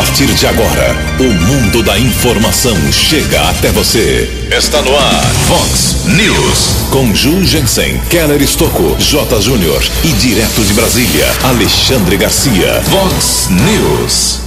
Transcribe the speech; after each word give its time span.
partir 0.00 0.32
de 0.32 0.46
agora, 0.46 0.96
o 1.18 1.24
mundo 1.24 1.82
da 1.82 1.98
informação 1.98 2.74
chega 2.90 3.38
até 3.50 3.68
você. 3.70 4.46
Está 4.50 4.80
no 4.80 4.96
ar, 4.96 5.22
Fox 5.46 6.06
News. 6.06 6.88
Com 6.90 7.14
Ju 7.14 7.44
Jensen, 7.44 8.00
Keller 8.08 8.40
Estocco, 8.40 8.96
J. 8.98 9.42
Júnior 9.42 9.82
e 10.02 10.08
direto 10.12 10.62
de 10.62 10.72
Brasília, 10.72 11.26
Alexandre 11.42 12.16
Garcia. 12.16 12.82
Fox 12.84 13.50
News. 13.50 14.40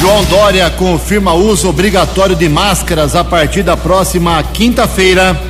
João 0.00 0.24
Dória 0.24 0.68
confirma 0.70 1.32
uso 1.32 1.68
obrigatório 1.68 2.34
de 2.34 2.48
máscaras 2.48 3.14
a 3.14 3.22
partir 3.22 3.62
da 3.62 3.76
próxima 3.76 4.42
quinta-feira. 4.42 5.40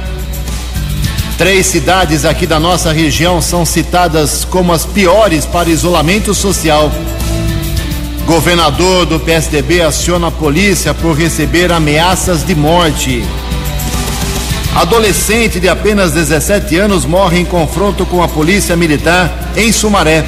Três 1.39 1.65
cidades 1.65 2.27
aqui 2.27 2.47
da 2.47 2.61
nossa 2.61 2.93
região 2.93 3.41
são 3.41 3.65
citadas 3.65 4.45
como 4.45 4.75
as 4.75 4.85
piores 4.85 5.47
para 5.47 5.71
isolamento 5.71 6.35
social. 6.35 6.93
Governador 8.27 9.07
do 9.07 9.21
PSDB 9.21 9.83
aciona 9.83 10.27
a 10.27 10.31
polícia 10.33 10.93
por 10.93 11.17
receber 11.17 11.71
ameaças 11.71 12.45
de 12.45 12.57
morte. 12.57 13.25
Adolescente 14.75 15.61
de 15.61 15.69
apenas 15.69 16.11
17 16.11 16.77
anos 16.77 17.05
morre 17.05 17.39
em 17.39 17.45
confronto 17.45 18.05
com 18.05 18.25
a 18.25 18.29
polícia 18.29 18.75
militar 18.75 19.53
em 19.57 19.71
Sumaré. 19.71 20.27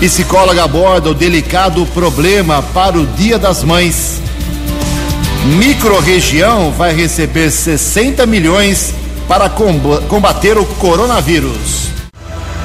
Psicóloga 0.00 0.64
aborda 0.64 1.10
o 1.10 1.14
delicado 1.14 1.84
problema 1.92 2.62
para 2.72 2.98
o 2.98 3.06
Dia 3.06 3.38
das 3.38 3.62
Mães. 3.62 4.18
Microrregião 5.58 6.72
vai 6.72 6.94
receber 6.94 7.50
60 7.50 8.24
milhões 8.24 8.94
para 9.28 9.50
combater 9.50 10.56
o 10.56 10.64
coronavírus. 10.64 11.90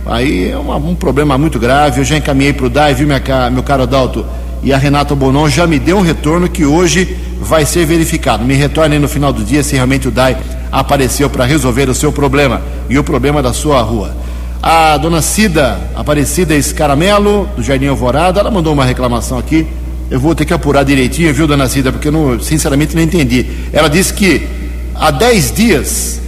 Aí 0.06 0.50
é 0.50 0.56
uma, 0.56 0.76
um 0.76 0.94
problema 0.94 1.36
muito 1.36 1.58
grave. 1.58 2.00
Eu 2.00 2.04
já 2.04 2.16
encaminhei 2.16 2.52
para 2.52 2.66
o 2.66 2.70
DAI, 2.70 2.94
viu, 2.94 3.06
minha, 3.06 3.50
meu 3.50 3.62
caro 3.62 3.82
Adalto? 3.82 4.24
E 4.62 4.72
a 4.72 4.78
Renata 4.78 5.14
Bonon 5.14 5.48
já 5.48 5.66
me 5.66 5.78
deu 5.78 5.98
um 5.98 6.02
retorno 6.02 6.48
que 6.48 6.64
hoje 6.64 7.16
vai 7.40 7.64
ser 7.64 7.86
verificado. 7.86 8.44
Me 8.44 8.54
retorne 8.54 8.98
no 8.98 9.08
final 9.08 9.32
do 9.32 9.42
dia 9.42 9.62
se 9.62 9.74
realmente 9.74 10.08
o 10.08 10.10
DAI 10.10 10.36
apareceu 10.70 11.30
para 11.30 11.44
resolver 11.44 11.88
o 11.88 11.94
seu 11.94 12.12
problema 12.12 12.60
e 12.88 12.98
o 12.98 13.04
problema 13.04 13.42
da 13.42 13.52
sua 13.52 13.80
rua. 13.80 14.14
A 14.62 14.98
dona 14.98 15.22
Cida 15.22 15.80
Aparecida 15.94 16.54
Escaramelo, 16.54 17.48
do 17.56 17.62
Jardim 17.62 17.86
Alvorada, 17.86 18.40
ela 18.40 18.50
mandou 18.50 18.72
uma 18.74 18.84
reclamação 18.84 19.38
aqui. 19.38 19.66
Eu 20.10 20.20
vou 20.20 20.34
ter 20.34 20.44
que 20.44 20.52
apurar 20.52 20.84
direitinho, 20.84 21.32
viu, 21.32 21.46
dona 21.46 21.66
Cida, 21.68 21.90
porque 21.90 22.08
eu 22.08 22.12
não, 22.12 22.38
sinceramente 22.40 22.94
não 22.94 23.02
entendi. 23.02 23.46
Ela 23.72 23.88
disse 23.88 24.12
que 24.12 24.46
há 24.94 25.10
10 25.10 25.52
dias 25.52 26.20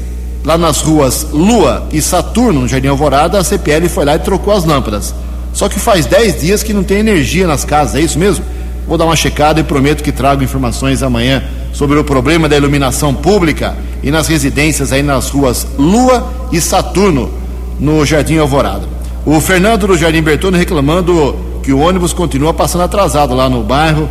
lá 0.45 0.57
nas 0.57 0.81
ruas 0.81 1.27
Lua 1.33 1.87
e 1.93 2.01
Saturno, 2.01 2.63
no 2.63 2.69
Jardim 2.69 2.89
Alvorada, 2.89 3.39
a 3.39 3.45
CPL 3.45 3.89
foi 3.89 4.05
lá 4.07 4.15
e 4.15 4.19
trocou 4.19 4.55
as 4.55 4.65
lâmpadas. 4.65 5.15
Só 5.53 5.69
que 5.69 5.79
faz 5.79 6.07
10 6.07 6.41
dias 6.41 6.63
que 6.63 6.73
não 6.73 6.83
tem 6.83 6.99
energia 6.99 7.47
nas 7.47 7.65
casas, 7.65 7.97
é 7.97 8.01
isso 8.01 8.19
mesmo? 8.19 8.45
Vou 8.87 8.99
dar 8.99 9.05
uma 9.05 9.17
checada 9.17 9.61
e 9.61 9.65
prometo 9.65 10.03
que 10.03 10.11
trago 10.11 10.43
informações 10.43 11.03
amanhã 11.03 11.43
sobre 11.73 11.99
o 11.99 12.05
problema 12.05 12.49
da 12.49 12.57
iluminação 12.57 13.15
pública 13.15 13.77
e 14.03 14.11
nas 14.11 14.29
residências 14.29 14.93
aí 14.93 15.03
nas 15.03 15.31
ruas 15.31 15.67
Lua 15.79 16.33
e 16.51 16.61
Saturno, 16.61 17.31
no 17.79 18.05
Jardim 18.05 18.39
Alvorada. 18.39 18.87
O 19.25 19.41
Fernando 19.41 19.87
do 19.87 19.97
Jardim 19.97 20.21
Bertone 20.21 20.59
reclamando 20.59 21.37
que 21.63 21.73
o 21.73 21.79
ônibus 21.79 22.13
continua 22.13 22.53
passando 22.53 22.83
atrasado 22.83 23.35
lá 23.35 23.49
no 23.49 23.63
bairro, 23.63 24.09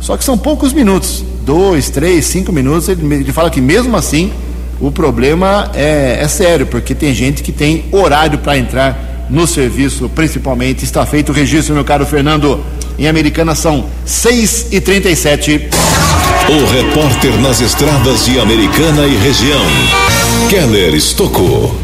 só 0.00 0.16
que 0.16 0.24
são 0.24 0.38
poucos 0.38 0.72
minutos, 0.72 1.24
dois, 1.44 1.90
três, 1.90 2.26
cinco 2.26 2.52
minutos. 2.52 2.88
Ele, 2.88 3.32
fala 3.32 3.50
que 3.50 3.60
mesmo 3.60 3.96
assim 3.96 4.32
o 4.80 4.90
problema 4.90 5.70
é, 5.74 6.18
é 6.20 6.28
sério, 6.28 6.66
porque 6.66 6.94
tem 6.94 7.12
gente 7.12 7.42
que 7.42 7.52
tem 7.52 7.84
horário 7.92 8.38
para 8.38 8.56
entrar 8.56 9.11
no 9.32 9.46
serviço, 9.46 10.08
principalmente. 10.10 10.84
Está 10.84 11.04
feito 11.06 11.30
o 11.30 11.32
registro, 11.32 11.74
meu 11.74 11.84
caro 11.84 12.06
Fernando. 12.06 12.62
Em 12.98 13.08
Americana 13.08 13.54
são 13.54 13.86
6 14.04 14.68
e 14.70 14.80
37 14.80 15.68
O 16.50 16.66
repórter 16.70 17.40
nas 17.40 17.60
estradas 17.62 18.26
de 18.26 18.38
Americana 18.38 19.06
e 19.06 19.16
região, 19.16 19.64
Keller 20.50 20.94
Estocou. 20.94 21.74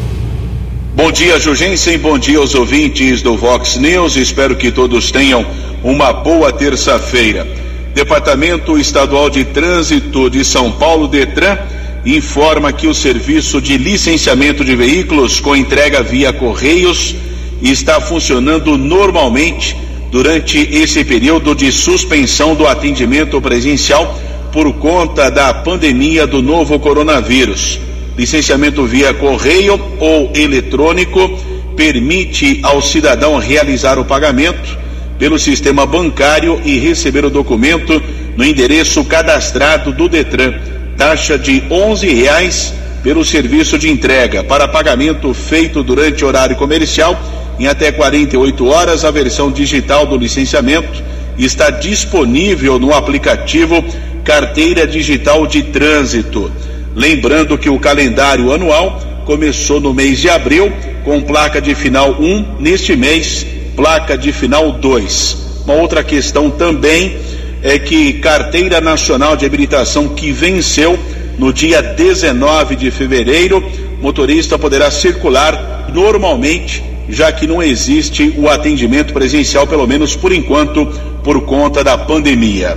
Bom 0.94 1.10
dia, 1.10 1.40
Jugensen. 1.40 1.96
Bom 1.98 2.18
dia 2.18 2.38
aos 2.38 2.54
ouvintes 2.54 3.22
do 3.22 3.36
Vox 3.36 3.76
News. 3.76 4.16
Espero 4.16 4.54
que 4.56 4.70
todos 4.70 5.10
tenham 5.10 5.46
uma 5.82 6.12
boa 6.12 6.52
terça-feira. 6.52 7.46
Departamento 7.94 8.76
Estadual 8.76 9.30
de 9.30 9.44
Trânsito 9.44 10.28
de 10.28 10.44
São 10.44 10.72
Paulo, 10.72 11.08
Detran, 11.08 11.56
informa 12.04 12.72
que 12.72 12.86
o 12.86 12.94
serviço 12.94 13.62
de 13.62 13.78
licenciamento 13.78 14.64
de 14.64 14.76
veículos 14.76 15.40
com 15.40 15.56
entrega 15.56 16.02
via 16.02 16.32
Correios 16.32 17.14
está 17.62 18.00
funcionando 18.00 18.76
normalmente 18.78 19.76
durante 20.10 20.58
esse 20.58 21.04
período 21.04 21.54
de 21.54 21.70
suspensão 21.70 22.54
do 22.54 22.66
atendimento 22.66 23.40
presencial 23.40 24.18
por 24.52 24.72
conta 24.74 25.30
da 25.30 25.52
pandemia 25.52 26.26
do 26.26 26.42
novo 26.42 26.78
coronavírus. 26.78 27.78
Licenciamento 28.16 28.84
via 28.84 29.12
correio 29.14 29.80
ou 30.00 30.32
eletrônico 30.34 31.38
permite 31.76 32.58
ao 32.62 32.82
cidadão 32.82 33.38
realizar 33.38 33.98
o 33.98 34.04
pagamento 34.04 34.78
pelo 35.18 35.38
sistema 35.38 35.84
bancário 35.84 36.60
e 36.64 36.78
receber 36.78 37.24
o 37.24 37.30
documento 37.30 38.02
no 38.36 38.44
endereço 38.44 39.04
cadastrado 39.04 39.92
do 39.92 40.08
Detran 40.08 40.54
taxa 40.96 41.38
de 41.38 41.60
R$ 41.60 42.14
reais 42.14 42.74
pelo 43.04 43.24
serviço 43.24 43.78
de 43.78 43.88
entrega 43.88 44.42
para 44.42 44.66
pagamento 44.66 45.32
feito 45.32 45.82
durante 45.84 46.24
horário 46.24 46.56
comercial 46.56 47.16
em 47.58 47.66
até 47.66 47.90
48 47.92 48.66
horas. 48.66 49.04
A 49.04 49.10
versão 49.10 49.50
digital 49.50 50.06
do 50.06 50.16
licenciamento 50.16 51.02
está 51.36 51.70
disponível 51.70 52.78
no 52.78 52.92
aplicativo 52.92 53.84
Carteira 54.24 54.86
Digital 54.86 55.46
de 55.46 55.62
Trânsito. 55.64 56.50
Lembrando 56.94 57.56
que 57.56 57.70
o 57.70 57.78
calendário 57.78 58.52
anual 58.52 59.00
começou 59.24 59.80
no 59.80 59.94
mês 59.94 60.18
de 60.18 60.28
abril 60.28 60.72
com 61.04 61.20
placa 61.22 61.60
de 61.60 61.74
final 61.74 62.16
1, 62.20 62.56
neste 62.58 62.96
mês, 62.96 63.46
placa 63.76 64.18
de 64.18 64.32
final 64.32 64.72
2. 64.72 65.62
Uma 65.64 65.74
outra 65.74 66.02
questão 66.02 66.50
também 66.50 67.16
é 67.62 67.78
que 67.78 68.14
Carteira 68.14 68.80
Nacional 68.80 69.36
de 69.36 69.46
Habilitação 69.46 70.08
que 70.08 70.32
venceu 70.32 70.98
no 71.38 71.52
dia 71.52 71.80
19 71.80 72.74
de 72.74 72.90
fevereiro, 72.90 73.64
motorista 74.00 74.58
poderá 74.58 74.90
circular 74.90 75.88
normalmente, 75.92 76.82
já 77.08 77.32
que 77.32 77.46
não 77.46 77.62
existe 77.62 78.34
o 78.36 78.48
atendimento 78.48 79.12
presencial, 79.12 79.66
pelo 79.66 79.86
menos 79.86 80.14
por 80.14 80.32
enquanto, 80.32 80.86
por 81.24 81.42
conta 81.42 81.82
da 81.82 81.96
pandemia. 81.96 82.76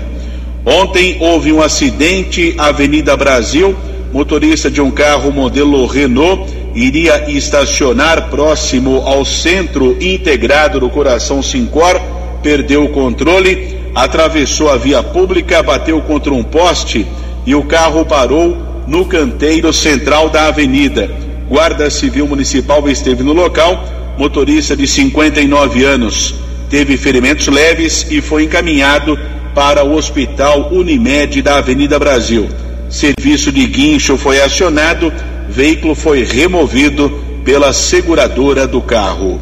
Ontem 0.66 1.18
houve 1.19 1.51
um 1.51 1.62
acidente 1.62 2.54
Avenida 2.57 3.18
Brasil. 3.18 3.75
Motorista 4.13 4.69
de 4.69 4.81
um 4.81 4.92
carro 4.92 5.31
modelo 5.31 5.86
Renault 5.86 6.51
iria 6.75 7.30
estacionar 7.30 8.30
próximo 8.30 9.01
ao 9.06 9.25
centro 9.25 9.98
integrado 10.01 10.80
do 10.80 10.89
Coração 10.89 11.42
Sincor, 11.42 12.00
perdeu 12.44 12.86
o 12.86 12.89
controle, 12.89 13.75
atravessou 13.95 14.69
a 14.69 14.77
via 14.77 15.01
pública, 15.01 15.63
bateu 15.63 16.01
contra 16.01 16.34
um 16.34 16.44
poste 16.44 17.06
e 17.45 17.56
o 17.56 17.63
carro 17.63 18.06
parou 18.06 18.57
no 18.88 19.06
canteiro 19.06 19.72
central 19.74 20.30
da 20.30 20.48
avenida. 20.48 21.10
Guarda 21.48 21.89
Civil 21.89 22.27
Municipal 22.27 22.88
esteve 22.89 23.24
no 23.24 23.34
local. 23.34 24.00
Motorista 24.22 24.78
de 24.78 24.86
59 24.86 25.84
anos 25.84 26.36
teve 26.70 26.96
ferimentos 26.96 27.48
leves 27.48 28.06
e 28.08 28.22
foi 28.22 28.44
encaminhado 28.44 29.18
para 29.56 29.84
o 29.84 29.96
Hospital 29.96 30.72
Unimed 30.72 31.42
da 31.42 31.58
Avenida 31.58 31.98
Brasil. 31.98 32.48
Serviço 32.88 33.52
de 33.52 33.66
guincho 33.66 34.18
foi 34.18 34.40
acionado, 34.40 35.12
veículo 35.50 35.96
foi 35.96 36.24
removido 36.24 37.10
pela 37.44 37.74
seguradora 37.74 38.68
do 38.68 38.80
carro. 38.80 39.42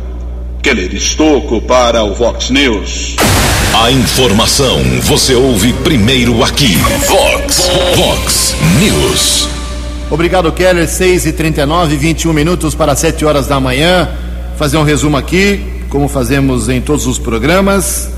Keller 0.61 0.95
Estocco 0.95 1.61
para 1.61 2.01
o 2.01 2.13
Vox 2.13 2.49
News. 2.49 3.17
A 3.83 3.91
informação 3.91 4.79
você 5.01 5.33
ouve 5.35 5.73
primeiro 5.73 6.41
aqui. 6.41 6.77
Vox, 7.05 7.69
Vox 7.97 8.55
News. 8.79 9.49
Obrigado, 10.09 10.49
Keller. 10.53 10.87
6 10.87 11.25
e 11.25 11.33
39 11.33 11.97
21 11.97 12.31
minutos 12.31 12.73
para 12.73 12.95
7 12.95 13.25
horas 13.25 13.45
da 13.45 13.59
manhã. 13.59 14.07
Fazer 14.59 14.75
um 14.75 14.83
resumo 14.83 15.15
aqui, 15.15 15.65
como 15.87 16.09
fazemos 16.09 16.67
em 16.67 16.81
todos 16.81 17.07
os 17.07 17.17
programas 17.17 18.09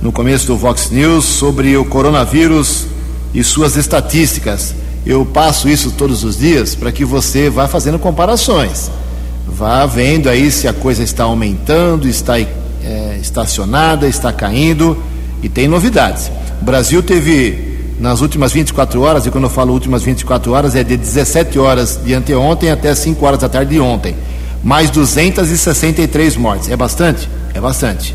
no 0.00 0.12
começo 0.12 0.46
do 0.46 0.56
Vox 0.56 0.92
News 0.92 1.24
sobre 1.24 1.76
o 1.76 1.84
coronavírus 1.84 2.86
e 3.34 3.42
suas 3.42 3.74
estatísticas. 3.74 4.76
Eu 5.04 5.26
passo 5.26 5.68
isso 5.68 5.90
todos 5.90 6.22
os 6.22 6.38
dias 6.38 6.76
para 6.76 6.92
que 6.92 7.04
você 7.04 7.50
vá 7.50 7.66
fazendo 7.66 7.98
comparações. 7.98 8.88
Vá 9.44 9.84
vendo 9.86 10.28
aí 10.28 10.52
se 10.52 10.68
a 10.68 10.72
coisa 10.72 11.02
está 11.02 11.24
aumentando, 11.24 12.08
está 12.08 12.38
é, 12.38 13.18
estacionada, 13.20 14.06
está 14.06 14.32
caindo 14.32 14.96
e 15.42 15.48
tem 15.48 15.66
novidades. 15.66 16.30
O 16.62 16.64
Brasil 16.64 17.02
teve 17.02 17.96
nas 17.98 18.20
últimas 18.20 18.52
24 18.52 19.00
horas, 19.00 19.26
e 19.26 19.32
quando 19.32 19.44
eu 19.44 19.50
falo 19.50 19.72
últimas 19.72 20.04
24 20.04 20.52
horas, 20.52 20.76
é 20.76 20.84
de 20.84 20.96
17 20.96 21.58
horas 21.58 21.98
de 22.04 22.14
anteontem 22.14 22.70
até 22.70 22.94
5 22.94 23.26
horas 23.26 23.40
da 23.40 23.48
tarde 23.48 23.72
de 23.72 23.80
ontem. 23.80 24.14
Mais 24.62 24.90
263 24.90 26.36
mortes. 26.36 26.68
É 26.68 26.76
bastante? 26.76 27.28
É 27.54 27.60
bastante. 27.60 28.14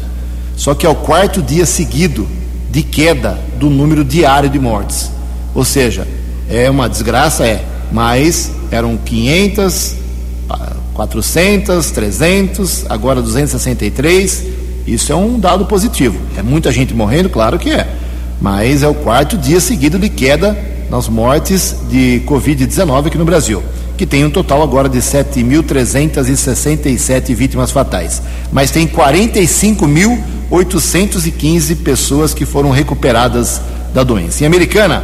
Só 0.56 0.74
que 0.74 0.86
é 0.86 0.90
o 0.90 0.95
quarto 0.95 1.42
dia 1.42 1.66
seguido 1.66 2.28
de 2.69 2.84
queda 2.84 3.40
do 3.60 3.69
número 3.69 4.04
diário 4.04 4.50
de 4.50 4.60
mortes. 4.60 5.12
Ou 5.54 5.63
seja, 5.63 6.07
é 6.50 6.69
uma 6.69 6.90
desgraça, 6.90 7.45
é, 7.45 7.63
mas 7.92 8.51
eram 8.72 8.98
500, 8.98 9.95
400, 10.94 11.92
300, 11.92 12.86
agora 12.90 13.22
263. 13.22 14.44
Isso 14.86 15.12
é 15.12 15.16
um 15.16 15.40
dado 15.40 15.66
positivo. 15.66 16.19
É 16.38 16.44
muita 16.44 16.72
gente 16.72 16.94
morrendo, 16.94 17.30
claro 17.30 17.57
que 17.57 17.69
é, 17.69 17.88
mas 18.42 18.84
é 18.84 18.88
o 18.88 18.94
quarto 18.94 19.38
dia 19.38 19.60
seguido 19.60 19.98
de 19.98 20.10
queda 20.10 20.57
nas 20.90 21.07
mortes 21.07 21.75
de 21.90 22.22
Covid-19 22.25 23.07
aqui 23.07 23.18
no 23.18 23.25
Brasil 23.25 23.63
que 23.98 24.06
tem 24.06 24.24
um 24.25 24.30
total 24.30 24.62
agora 24.62 24.88
de 24.90 25.00
7.367 25.00 27.34
vítimas 27.36 27.72
fatais. 27.72 28.22
Mas 28.51 28.69
tem 28.72 28.86
45.815 28.88 31.78
pessoas 31.84 32.34
que 32.34 32.45
foram 32.45 32.72
recuperadas 32.72 33.62
da 33.94 34.04
doença. 34.04 34.44
Em 34.44 34.48
Americana, 34.48 35.04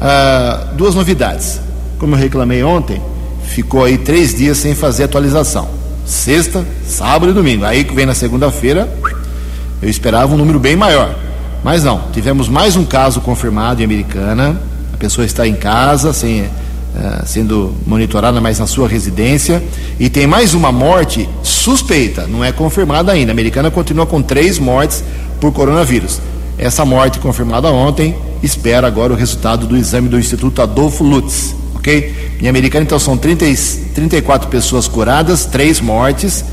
ah, 0.00 0.68
duas 0.74 0.94
novidades. 0.94 1.60
Como 1.98 2.14
eu 2.14 2.18
reclamei 2.18 2.64
ontem, 2.64 3.02
ficou 3.44 3.84
aí 3.84 3.98
três 3.98 4.34
dias 4.34 4.56
sem 4.58 4.74
fazer 4.74 5.04
atualização. 5.04 5.68
Sexta, 6.06 6.66
sábado 6.86 7.30
e 7.30 7.34
domingo. 7.34 7.64
Aí 7.64 7.84
que 7.84 7.94
vem 7.94 8.06
na 8.06 8.14
segunda-feira, 8.14 8.92
eu 9.80 9.88
esperava 9.88 10.34
um 10.34 10.36
número 10.36 10.58
bem 10.58 10.74
maior. 10.74 11.14
Mas 11.62 11.84
não, 11.84 12.00
tivemos 12.12 12.48
mais 12.48 12.74
um 12.74 12.84
caso 12.84 13.20
confirmado 13.20 13.82
em 13.82 13.84
Americana. 13.84 14.60
A 14.92 14.96
pessoa 14.96 15.24
está 15.24 15.46
em 15.46 15.54
casa, 15.54 16.12
sem 16.12 16.50
uh, 16.94 17.26
sendo 17.26 17.74
monitorada, 17.86 18.40
mas 18.40 18.58
na 18.58 18.66
sua 18.66 18.88
residência. 18.88 19.62
E 19.98 20.08
tem 20.08 20.26
mais 20.26 20.54
uma 20.54 20.70
morte 20.70 21.28
suspeita, 21.42 22.26
não 22.26 22.44
é 22.44 22.52
confirmada 22.52 23.12
ainda. 23.12 23.32
A 23.32 23.34
americana 23.34 23.70
continua 23.70 24.06
com 24.06 24.22
três 24.22 24.58
mortes 24.58 25.02
por 25.40 25.52
coronavírus. 25.52 26.20
Essa 26.58 26.84
morte 26.84 27.18
confirmada 27.18 27.68
ontem, 27.68 28.14
espera 28.42 28.86
agora 28.86 29.12
o 29.12 29.16
resultado 29.16 29.66
do 29.66 29.76
exame 29.76 30.08
do 30.08 30.18
Instituto 30.18 30.62
Adolfo 30.62 31.02
Lutz, 31.02 31.54
ok? 31.74 32.36
Em 32.40 32.48
americana, 32.48 32.84
então, 32.84 32.98
são 32.98 33.16
30, 33.16 33.46
34 33.94 34.48
pessoas 34.48 34.86
curadas, 34.86 35.46
três 35.46 35.80
mortes, 35.80 36.44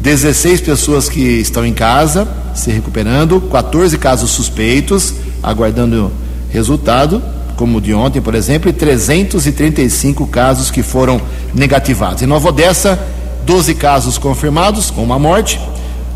16 0.00 0.60
pessoas 0.60 1.08
que 1.08 1.20
estão 1.20 1.64
em 1.64 1.72
casa, 1.72 2.26
se 2.54 2.70
recuperando, 2.70 3.40
14 3.40 3.96
casos 3.98 4.30
suspeitos, 4.30 5.14
aguardando 5.42 6.10
resultado 6.50 7.22
como 7.56 7.78
o 7.78 7.80
de 7.80 7.94
ontem, 7.94 8.20
por 8.20 8.34
exemplo, 8.34 8.68
e 8.68 8.72
335 8.72 10.26
casos 10.26 10.70
que 10.70 10.82
foram 10.82 11.20
negativados. 11.54 12.22
Em 12.22 12.26
Nova 12.26 12.48
Odessa, 12.48 12.98
12 13.44 13.74
casos 13.74 14.18
confirmados, 14.18 14.90
com 14.90 15.02
uma 15.02 15.18
morte, 15.18 15.60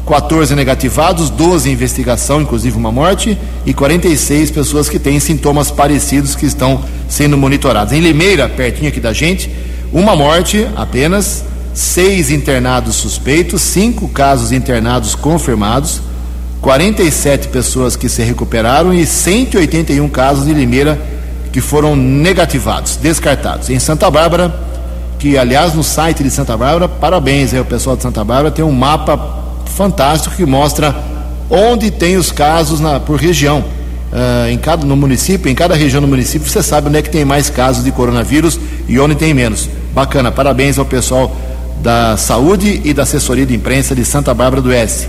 14 0.06 0.55
negativados, 0.55 1.29
12 1.29 1.69
em 1.69 1.73
investigação, 1.73 2.40
inclusive 2.40 2.76
uma 2.76 2.90
morte, 2.90 3.38
e 3.67 3.75
46 3.75 4.50
pessoas 4.50 4.88
que 4.88 4.99
têm 4.99 5.20
sintomas 5.20 5.70
parecidos 5.70 6.35
que 6.35 6.46
estão 6.46 6.82
sendo 7.08 7.37
monitoradas. 7.37 7.93
Em 7.93 8.00
Limeira, 8.00 8.49
pertinho 8.49 8.88
aqui 8.88 9.00
da 9.00 9.12
gente, 9.12 9.50
uma 9.93 10.17
morte 10.17 10.67
apenas, 10.76 11.44
seis 11.74 12.31
internados 12.31 12.96
suspeitos, 12.96 13.60
cinco 13.60 14.08
casos 14.08 14.51
internados 14.51 15.15
confirmados, 15.15 16.01
47 16.60 17.48
pessoas 17.48 17.94
que 17.94 18.08
se 18.08 18.22
recuperaram 18.22 18.93
e 18.93 19.06
181 19.06 20.08
casos 20.08 20.48
em 20.48 20.53
Limeira 20.53 20.98
que 21.52 21.60
foram 21.60 21.96
negativados, 21.96 22.96
descartados. 22.96 23.70
Em 23.70 23.78
Santa 23.78 24.10
Bárbara, 24.10 24.55
que 25.19 25.36
aliás 25.36 25.74
no 25.74 25.82
site 25.82 26.22
de 26.22 26.31
Santa 26.31 26.56
Bárbara, 26.56 26.88
parabéns 26.88 27.52
aí 27.52 27.58
ao 27.58 27.64
pessoal 27.64 27.96
de 27.96 28.02
Santa 28.02 28.22
Bárbara, 28.24 28.50
tem 28.50 28.64
um 28.64 28.72
mapa 28.72 29.44
fantástico 29.76 30.34
que 30.36 30.46
mostra 30.46 30.94
onde 31.50 31.90
tem 31.90 32.17
os 32.17 32.31
casos 32.31 32.81
na, 32.81 33.00
por 33.00 33.19
região. 33.19 33.64
Uh, 34.10 34.48
em 34.48 34.56
cada 34.56 34.86
no 34.86 34.96
município, 34.96 35.50
em 35.50 35.55
cada 35.55 35.74
região 35.74 36.00
do 36.00 36.08
município, 36.08 36.48
você 36.48 36.62
sabe 36.62 36.88
onde 36.88 36.98
é 36.98 37.02
que 37.02 37.10
tem 37.10 37.26
mais 37.26 37.50
casos 37.50 37.84
de 37.84 37.93
coronavírus 37.93 38.58
e 38.88 38.98
onde 38.98 39.14
tem 39.14 39.34
menos. 39.34 39.69
Bacana, 39.93 40.32
parabéns 40.32 40.78
ao 40.78 40.84
pessoal 40.84 41.34
da 41.82 42.17
saúde 42.17 42.81
e 42.84 42.94
da 42.94 43.02
assessoria 43.02 43.44
de 43.44 43.55
imprensa 43.55 43.94
de 43.94 44.05
Santa 44.05 44.32
Bárbara 44.32 44.62
do 44.62 44.70
Oeste. 44.70 45.08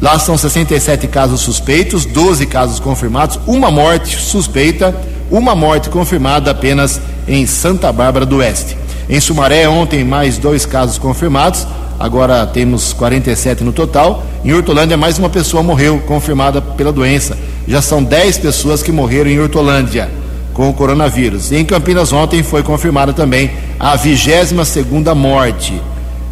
Lá 0.00 0.18
são 0.18 0.38
67 0.38 1.08
casos 1.08 1.40
suspeitos, 1.40 2.04
12 2.04 2.46
casos 2.46 2.78
confirmados, 2.78 3.40
uma 3.46 3.70
morte 3.70 4.16
suspeita 4.16 4.94
uma 5.30 5.54
morte 5.54 5.88
confirmada 5.90 6.50
apenas 6.50 7.00
em 7.26 7.46
Santa 7.46 7.92
Bárbara 7.92 8.24
do 8.24 8.36
Oeste. 8.36 8.76
Em 9.08 9.20
Sumaré, 9.20 9.68
ontem, 9.68 10.04
mais 10.04 10.38
dois 10.38 10.66
casos 10.66 10.98
confirmados, 10.98 11.66
agora 11.98 12.46
temos 12.46 12.92
47 12.92 13.64
no 13.64 13.72
total. 13.72 14.24
Em 14.44 14.52
Hortolândia, 14.52 14.96
mais 14.96 15.18
uma 15.18 15.30
pessoa 15.30 15.62
morreu 15.62 15.98
confirmada 16.06 16.60
pela 16.60 16.92
doença. 16.92 17.36
Já 17.66 17.82
são 17.82 18.02
10 18.02 18.38
pessoas 18.38 18.82
que 18.82 18.92
morreram 18.92 19.30
em 19.30 19.40
Hortolândia 19.40 20.10
com 20.54 20.68
o 20.68 20.74
coronavírus. 20.74 21.52
E 21.52 21.56
em 21.56 21.64
Campinas, 21.64 22.12
ontem, 22.12 22.42
foi 22.42 22.62
confirmada 22.62 23.12
também 23.12 23.50
a 23.78 23.94
22 23.96 24.66
segunda 24.66 25.14
morte. 25.14 25.80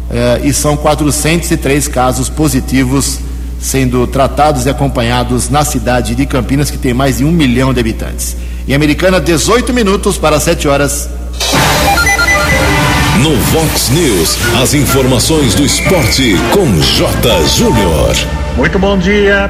Eh, 0.09 0.41
e 0.45 0.53
são 0.53 0.77
403 0.77 1.87
casos 1.87 2.29
positivos 2.29 3.19
sendo 3.59 4.05
tratados 4.05 4.65
e 4.65 4.69
acompanhados 4.69 5.49
na 5.49 5.65
cidade 5.65 6.15
de 6.15 6.25
Campinas, 6.25 6.69
que 6.69 6.77
tem 6.77 6.93
mais 6.93 7.17
de 7.17 7.25
um 7.25 7.31
milhão 7.31 7.73
de 7.73 7.79
habitantes. 7.79 8.35
Em 8.67 8.73
Americana, 8.73 9.21
18 9.21 9.73
minutos 9.73 10.17
para 10.17 10.41
7 10.41 10.67
horas. 10.67 11.09
No 13.23 13.33
Vox 13.33 13.89
News, 13.91 14.37
as 14.61 14.73
informações 14.73 15.55
do 15.55 15.65
esporte 15.65 16.35
com 16.51 16.77
J. 16.81 17.45
Júnior. 17.45 18.13
Muito 18.57 18.77
bom 18.77 18.97
dia. 18.97 19.49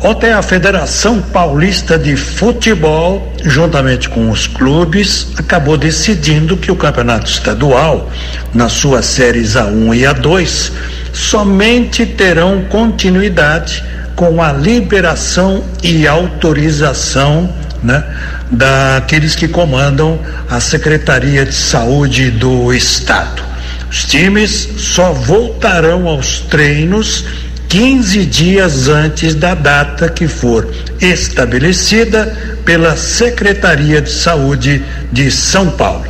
Ontem 0.00 0.32
a 0.32 0.40
Federação 0.40 1.20
Paulista 1.20 1.98
de 1.98 2.16
Futebol, 2.16 3.30
juntamente 3.44 4.08
com 4.08 4.30
os 4.30 4.46
clubes, 4.46 5.28
acabou 5.36 5.76
decidindo 5.76 6.56
que 6.56 6.72
o 6.72 6.76
campeonato 6.76 7.30
estadual, 7.30 8.10
nas 8.54 8.72
suas 8.72 9.04
séries 9.04 9.56
A1 9.56 9.94
e 9.94 10.00
A2, 10.04 10.72
somente 11.12 12.06
terão 12.06 12.64
continuidade 12.70 13.84
com 14.16 14.42
a 14.42 14.52
liberação 14.52 15.62
e 15.82 16.06
autorização 16.06 17.61
né, 17.82 18.04
daqueles 18.50 19.34
que 19.34 19.48
comandam 19.48 20.20
a 20.48 20.60
Secretaria 20.60 21.44
de 21.44 21.54
Saúde 21.54 22.30
do 22.30 22.72
Estado. 22.72 23.42
Os 23.90 24.04
times 24.04 24.68
só 24.78 25.12
voltarão 25.12 26.06
aos 26.08 26.40
treinos 26.40 27.24
15 27.68 28.26
dias 28.26 28.88
antes 28.88 29.34
da 29.34 29.54
data 29.54 30.08
que 30.08 30.28
for 30.28 30.70
estabelecida 31.00 32.36
pela 32.64 32.96
Secretaria 32.96 34.00
de 34.00 34.10
Saúde 34.10 34.82
de 35.10 35.30
São 35.30 35.70
Paulo. 35.70 36.06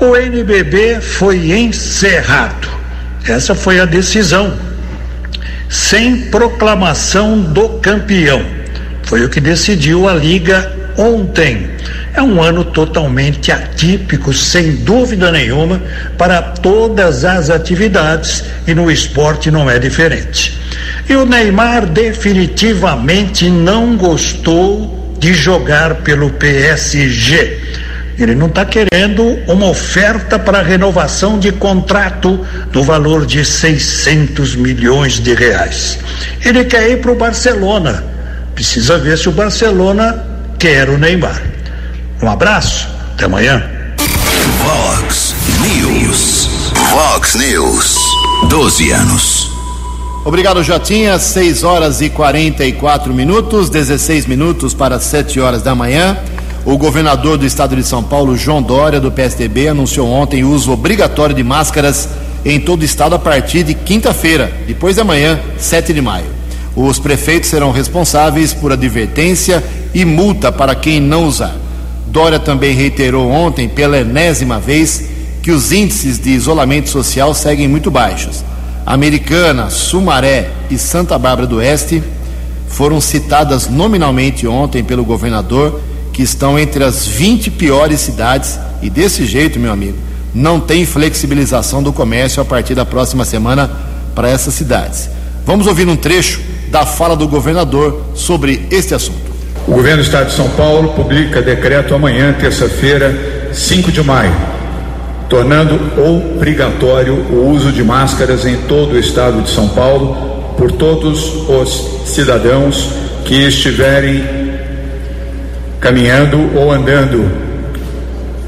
O 0.00 0.16
NBB 0.16 1.00
foi 1.00 1.52
encerrado. 1.52 2.68
Essa 3.24 3.54
foi 3.54 3.78
a 3.78 3.84
decisão. 3.84 4.56
Sem 5.68 6.22
proclamação 6.22 7.40
do 7.40 7.68
campeão. 7.78 8.44
Foi 9.04 9.24
o 9.24 9.28
que 9.28 9.40
decidiu 9.40 10.08
a 10.08 10.14
Liga 10.14 10.81
ontem. 10.96 11.70
É 12.14 12.22
um 12.22 12.42
ano 12.42 12.64
totalmente 12.64 13.50
atípico, 13.50 14.32
sem 14.32 14.76
dúvida 14.76 15.32
nenhuma, 15.32 15.82
para 16.18 16.42
todas 16.42 17.24
as 17.24 17.48
atividades 17.50 18.44
e 18.66 18.74
no 18.74 18.90
esporte 18.90 19.50
não 19.50 19.70
é 19.70 19.78
diferente. 19.78 20.58
E 21.08 21.16
o 21.16 21.24
Neymar 21.24 21.86
definitivamente 21.86 23.48
não 23.48 23.96
gostou 23.96 25.16
de 25.18 25.32
jogar 25.32 25.96
pelo 25.96 26.30
PSG. 26.30 27.60
Ele 28.18 28.34
não 28.34 28.46
está 28.46 28.64
querendo 28.64 29.22
uma 29.46 29.68
oferta 29.68 30.38
para 30.38 30.62
renovação 30.62 31.38
de 31.38 31.50
contrato 31.50 32.44
no 32.72 32.82
valor 32.82 33.24
de 33.24 33.44
600 33.44 34.54
milhões 34.54 35.18
de 35.18 35.34
reais. 35.34 35.98
Ele 36.44 36.64
quer 36.64 36.90
ir 36.90 37.00
para 37.00 37.12
o 37.12 37.16
Barcelona. 37.16 38.04
Precisa 38.54 38.98
ver 38.98 39.16
se 39.16 39.28
o 39.28 39.32
Barcelona 39.32 40.31
quer 40.62 40.88
o 40.88 40.96
Neymar. 40.96 41.42
Um 42.22 42.30
abraço, 42.30 42.88
até 43.14 43.24
amanhã. 43.24 43.68
Vox 44.58 45.34
News. 45.60 46.48
Vox 46.88 47.34
News. 47.34 47.96
12 48.48 48.92
anos. 48.92 49.50
Obrigado, 50.24 50.62
Jotinha. 50.62 51.18
6 51.18 51.64
horas 51.64 52.00
e 52.00 52.08
44 52.08 53.12
minutos, 53.12 53.70
16 53.70 54.26
minutos 54.26 54.72
para 54.72 55.00
7 55.00 55.40
horas 55.40 55.62
da 55.62 55.74
manhã. 55.74 56.16
O 56.64 56.78
governador 56.78 57.36
do 57.36 57.44
estado 57.44 57.74
de 57.74 57.82
São 57.82 58.04
Paulo, 58.04 58.36
João 58.36 58.62
Dória, 58.62 59.00
do 59.00 59.10
PSDB, 59.10 59.66
anunciou 59.66 60.08
ontem 60.08 60.44
o 60.44 60.50
uso 60.50 60.70
obrigatório 60.70 61.34
de 61.34 61.42
máscaras 61.42 62.08
em 62.44 62.60
todo 62.60 62.82
o 62.82 62.84
estado 62.84 63.16
a 63.16 63.18
partir 63.18 63.64
de 63.64 63.74
quinta-feira, 63.74 64.52
depois 64.64 64.94
da 64.94 65.02
manhã, 65.02 65.40
7 65.58 65.92
de 65.92 66.00
maio. 66.00 66.41
Os 66.74 66.98
prefeitos 66.98 67.50
serão 67.50 67.70
responsáveis 67.70 68.54
por 68.54 68.72
advertência 68.72 69.62
e 69.94 70.04
multa 70.04 70.50
para 70.50 70.74
quem 70.74 71.00
não 71.00 71.26
usar. 71.26 71.54
Dória 72.06 72.38
também 72.38 72.74
reiterou 72.74 73.30
ontem, 73.30 73.68
pela 73.68 73.98
enésima 73.98 74.58
vez, 74.58 75.04
que 75.42 75.50
os 75.50 75.72
índices 75.72 76.18
de 76.18 76.30
isolamento 76.30 76.88
social 76.88 77.34
seguem 77.34 77.68
muito 77.68 77.90
baixos. 77.90 78.44
Americana, 78.86 79.70
Sumaré 79.70 80.50
e 80.70 80.78
Santa 80.78 81.18
Bárbara 81.18 81.46
do 81.46 81.56
Oeste 81.56 82.02
foram 82.68 83.00
citadas 83.00 83.68
nominalmente 83.68 84.46
ontem 84.46 84.82
pelo 84.82 85.04
governador, 85.04 85.80
que 86.12 86.22
estão 86.22 86.58
entre 86.58 86.84
as 86.84 87.06
20 87.06 87.50
piores 87.50 88.00
cidades, 88.00 88.58
e 88.80 88.88
desse 88.88 89.24
jeito, 89.26 89.58
meu 89.58 89.72
amigo, 89.72 89.96
não 90.34 90.58
tem 90.58 90.86
flexibilização 90.86 91.82
do 91.82 91.92
comércio 91.92 92.40
a 92.40 92.44
partir 92.44 92.74
da 92.74 92.84
próxima 92.84 93.24
semana 93.24 93.70
para 94.14 94.28
essas 94.28 94.54
cidades. 94.54 95.08
Vamos 95.44 95.66
ouvir 95.66 95.88
um 95.88 95.96
trecho 95.96 96.40
da 96.72 96.86
fala 96.86 97.14
do 97.14 97.28
governador 97.28 98.02
sobre 98.14 98.66
este 98.70 98.94
assunto. 98.94 99.30
O 99.68 99.72
governo 99.72 99.98
do 99.98 100.06
estado 100.06 100.28
de 100.28 100.32
São 100.32 100.48
Paulo 100.48 100.94
publica 100.94 101.42
decreto 101.42 101.94
amanhã, 101.94 102.32
terça-feira, 102.32 103.50
5 103.52 103.92
de 103.92 104.02
maio, 104.02 104.34
tornando 105.28 105.78
obrigatório 106.00 107.12
o 107.12 107.50
uso 107.50 107.70
de 107.70 107.84
máscaras 107.84 108.46
em 108.46 108.56
todo 108.62 108.94
o 108.94 108.98
estado 108.98 109.42
de 109.42 109.50
São 109.50 109.68
Paulo 109.68 110.54
por 110.56 110.72
todos 110.72 111.46
os 111.46 112.08
cidadãos 112.08 112.88
que 113.26 113.34
estiverem 113.34 114.24
caminhando 115.78 116.56
ou 116.56 116.72
andando 116.72 117.30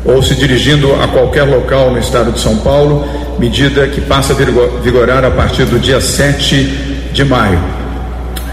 ou 0.03 0.23
se 0.23 0.35
dirigindo 0.35 0.95
a 0.95 1.09
qualquer 1.09 1.43
local 1.43 1.91
no 1.91 1.99
estado 1.99 2.33
de 2.33 2.41
São 2.41 2.57
Paulo, 2.57 3.07
medida 3.39 3.87
que 3.87 4.01
passa 4.01 4.33
a 4.33 4.81
vigorar 4.81 5.27
a 5.27 5.31
partir 5.31 5.67
do 5.67 5.79
dia 5.79 6.01
7 6.01 7.11
de 7.13 7.23
maio. 7.23 7.84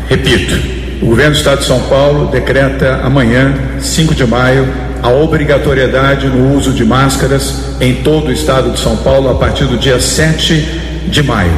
Repito, 0.08 0.56
o 1.02 1.06
governo 1.08 1.32
do 1.32 1.38
Estado 1.38 1.60
de 1.60 1.66
São 1.66 1.80
Paulo 1.82 2.28
decreta 2.28 3.02
amanhã, 3.04 3.54
5 3.80 4.14
de 4.14 4.26
maio, 4.26 4.68
a 5.02 5.10
obrigatoriedade 5.10 6.28
no 6.28 6.56
uso 6.56 6.72
de 6.72 6.86
máscaras 6.86 7.76
em 7.80 7.96
todo 7.96 8.28
o 8.28 8.32
Estado 8.32 8.72
de 8.72 8.80
São 8.80 8.98
Paulo 8.98 9.30
a 9.30 9.36
partir 9.36 9.66
do 9.66 9.78
dia 9.78 10.00
7 10.00 10.54
de 11.08 11.24
maio. 11.24 11.52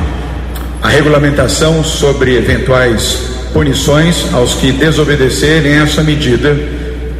A 0.81 0.87
regulamentação 0.87 1.83
sobre 1.83 2.35
eventuais 2.35 3.33
punições 3.53 4.33
aos 4.33 4.55
que 4.55 4.71
desobedecerem 4.71 5.73
essa 5.73 6.01
medida 6.01 6.57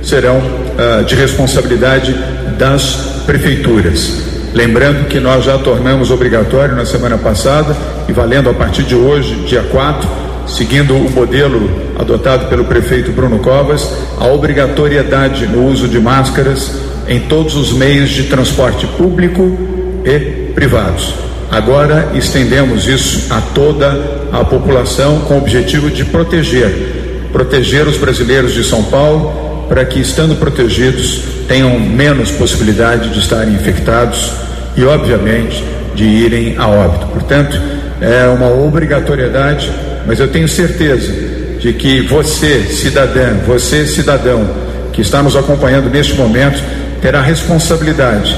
serão 0.01 0.38
uh, 0.38 1.03
de 1.06 1.15
responsabilidade 1.15 2.13
das 2.58 3.22
prefeituras. 3.25 4.24
Lembrando 4.53 5.08
que 5.08 5.20
nós 5.20 5.44
já 5.44 5.58
tornamos 5.58 6.12
obrigatório 6.12 6.75
na 6.75 6.86
semana 6.86 7.18
passada 7.18 7.75
e 8.08 8.13
valendo 8.13 8.50
a 8.50 8.53
partir 8.53 8.84
de 8.84 8.96
hoje, 8.96 9.36
dia 9.48 9.63
4, 9.63 10.08
seguindo 10.47 10.95
o 10.95 11.09
modelo 11.09 11.69
adotado 11.97 12.47
pelo 12.47 12.65
prefeito 12.65 13.12
Bruno 13.12 13.39
Covas, 13.39 13.89
a 14.17 14.27
obrigatoriedade 14.27 15.47
no 15.47 15.67
uso 15.67 15.88
de 15.88 16.00
máscaras 16.00 16.71
em 17.07 17.19
todos 17.21 17.55
os 17.55 17.73
meios 17.73 18.09
de 18.09 18.23
transporte 18.23 18.88
público 18.88 19.57
e 20.05 20.51
privados. 20.53 21.13
Agora 21.51 22.12
estendemos 22.15 22.88
isso 22.88 23.31
a 23.31 23.39
toda 23.39 24.27
a 24.31 24.43
população 24.43 25.19
com 25.21 25.35
o 25.35 25.38
objetivo 25.38 25.89
de 25.89 26.03
proteger, 26.05 27.29
proteger 27.31 27.88
os 27.88 27.97
brasileiros 27.97 28.53
de 28.53 28.63
São 28.63 28.83
Paulo 28.83 29.65
para 29.67 29.85
que, 29.85 30.00
estando 30.00 30.35
protegidos, 30.35 31.21
tenham 31.47 31.79
menos 31.79 32.31
possibilidade 32.31 33.09
de 33.09 33.19
estarem 33.19 33.53
infectados 33.53 34.31
e, 34.75 34.83
obviamente, 34.83 35.63
de 35.93 36.05
irem 36.05 36.55
a 36.57 36.67
óbito. 36.67 37.05
Portanto, 37.07 37.59
é 38.01 38.27
uma 38.27 38.50
obrigatoriedade 38.50 39.71
mas 40.05 40.19
eu 40.19 40.27
tenho 40.27 40.48
certeza 40.48 41.12
de 41.60 41.74
que 41.74 42.01
você, 42.01 42.63
cidadã, 42.63 43.36
você, 43.45 43.86
cidadão, 43.86 44.48
que 44.91 45.01
está 45.01 45.24
nos 45.24 45.36
acompanhando 45.36 45.89
neste 45.89 46.13
momento, 46.15 46.62
terá 47.01 47.19
a 47.19 47.24
responsabilidade 47.24 48.38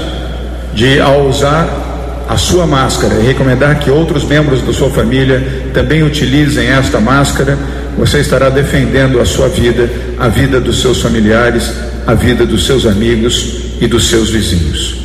de, 0.74 1.00
ao 1.00 1.26
usar 1.26 2.24
a 2.28 2.36
sua 2.36 2.66
máscara 2.66 3.14
e 3.14 3.26
recomendar 3.26 3.78
que 3.78 3.90
outros 3.90 4.24
membros 4.24 4.62
da 4.62 4.72
sua 4.72 4.90
família 4.90 5.70
também 5.72 6.02
utilizem 6.02 6.68
esta 6.68 7.00
máscara, 7.00 7.56
você 7.96 8.18
estará 8.18 8.48
defendendo 8.48 9.20
a 9.20 9.24
sua 9.24 9.48
vida, 9.48 9.88
a 10.18 10.28
vida 10.28 10.60
dos 10.60 10.80
seus 10.80 11.00
familiares, 11.00 11.72
a 12.06 12.14
vida 12.14 12.44
dos 12.44 12.66
seus 12.66 12.84
amigos 12.84 13.76
e 13.80 13.86
dos 13.86 14.08
seus 14.08 14.30
vizinhos. 14.30 14.96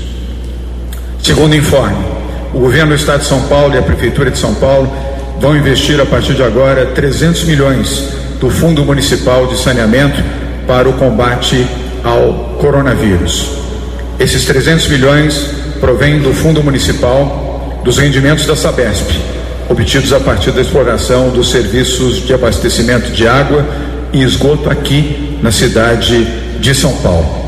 Segundo 1.22 1.56
informe, 1.56 2.04
o 2.54 2.60
governo 2.60 2.90
do 2.90 3.00
Estado 3.00 3.22
de 3.22 3.28
São 3.28 3.42
Paulo 3.44 3.74
e 3.76 3.78
a 3.78 3.82
Prefeitura 3.82 4.30
de 4.30 4.38
São 4.38 4.54
Paulo 4.56 4.92
vão 5.40 5.56
investir 5.56 6.00
a 6.00 6.06
partir 6.06 6.34
de 6.34 6.44
agora 6.44 6.86
300 6.88 7.44
milhões 7.46 8.10
do 8.40 8.50
Fundo 8.50 8.84
Municipal 8.84 9.48
de 9.48 9.58
Saneamento 9.58 10.22
para 10.68 10.90
o 10.90 10.94
combate 10.94 11.66
ao 12.04 12.56
coronavírus. 12.60 13.52
Esses 14.20 14.46
300 14.46 14.88
milhões 14.88 15.48
provêm 15.80 16.20
do 16.20 16.34
Fundo 16.34 16.64
Municipal 16.64 17.82
dos 17.84 17.98
rendimentos 17.98 18.46
da 18.46 18.56
Sabesp, 18.56 19.10
obtidos 19.70 20.14
a 20.14 20.20
partir 20.20 20.52
da 20.52 20.62
exploração 20.62 21.30
dos 21.30 21.50
serviços 21.50 22.26
de 22.26 22.34
abastecimento 22.34 23.12
de 23.12 23.28
água 23.28 23.66
e 24.14 24.22
esgoto 24.22 24.70
aqui 24.70 25.40
na 25.42 25.52
cidade 25.52 26.26
de 26.60 26.76
São 26.76 26.94
Paulo. 26.98 27.42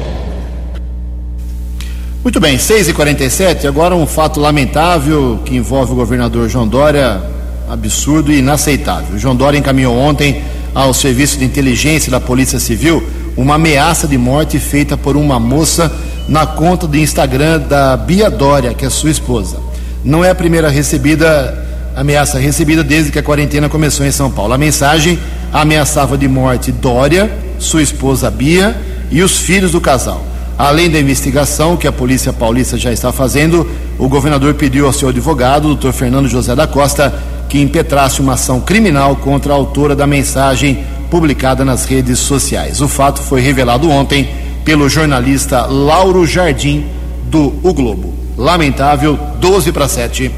Muito 2.24 2.40
bem, 2.40 2.58
6h47, 2.58 3.66
agora 3.66 3.94
um 3.94 4.08
fato 4.08 4.40
lamentável 4.40 5.40
que 5.44 5.56
envolve 5.56 5.92
o 5.92 5.96
governador 5.96 6.48
João 6.48 6.68
Dória, 6.68 7.22
absurdo 7.70 8.32
e 8.32 8.40
inaceitável. 8.40 9.16
O 9.16 9.20
João 9.20 9.36
Dória 9.36 9.58
encaminhou 9.58 9.98
ontem 9.98 10.44
ao 10.74 10.94
Serviço 10.94 11.38
de 11.38 11.46
Inteligência 11.46 12.12
da 12.12 12.20
Polícia 12.20 12.60
Civil 12.60 13.04
uma 13.36 13.56
ameaça 13.56 14.08
de 14.08 14.18
morte 14.18 14.60
feita 14.60 14.96
por 14.96 15.18
uma 15.18 15.40
moça 15.40 15.92
na 16.28 16.46
conta 16.46 16.88
do 16.88 16.98
Instagram 16.98 17.60
da 17.60 17.98
Bia 17.98 18.30
Dória, 18.30 18.74
que 18.74 18.86
é 18.86 18.90
sua 18.90 19.10
esposa. 19.10 19.58
Não 20.04 20.24
é 20.24 20.30
a 20.30 20.36
primeira 20.36 20.70
recebida 20.70 21.62
ameaça 21.96 22.40
recebida 22.40 22.84
desde 22.84 23.12
que 23.12 23.20
a 23.20 23.24
quarentena 23.24 23.70
começou 23.70 24.06
em 24.06 24.12
São 24.12 24.30
Paulo. 24.30 24.54
A 24.54 24.58
mensagem 24.58 25.20
ameaçava 25.52 26.18
de 26.18 26.28
morte 26.28 26.72
Dória, 26.72 27.32
sua 27.60 27.82
esposa 27.82 28.30
Bia 28.32 28.76
e 29.12 29.22
os 29.22 29.38
filhos 29.38 29.72
do 29.72 29.82
casal. 29.82 30.26
Além 30.58 30.90
da 30.90 31.00
investigação 31.00 31.76
que 31.76 31.88
a 31.88 31.92
Polícia 31.92 32.32
Paulista 32.32 32.78
já 32.78 32.92
está 32.92 33.12
fazendo, 33.12 33.70
o 33.98 34.08
governador 34.08 34.54
pediu 34.54 34.86
ao 34.86 34.94
seu 34.94 35.10
advogado, 35.10 35.68
doutor 35.68 35.94
Fernando 35.94 36.28
José 36.28 36.56
da 36.56 36.68
Costa, 36.68 37.14
que 37.54 37.62
impetrasse 37.62 38.20
uma 38.20 38.34
ação 38.34 38.60
criminal 38.60 39.16
contra 39.16 39.54
a 39.54 39.56
autora 39.56 39.96
da 39.96 40.08
mensagem 40.08 40.84
publicada 41.12 41.64
nas 41.64 41.86
redes 41.86 42.18
sociais. 42.18 42.82
O 42.82 42.88
fato 42.88 43.22
foi 43.22 43.42
revelado 43.42 43.88
ontem 43.92 44.28
pelo 44.66 44.90
jornalista 44.90 45.68
Lauro 45.68 46.26
Jardim, 46.26 46.84
do 47.26 47.54
O 47.62 47.72
Globo. 47.72 48.12
Lamentável, 48.36 49.20
12 49.40 49.72
para 49.72 49.88
7. 49.88 50.32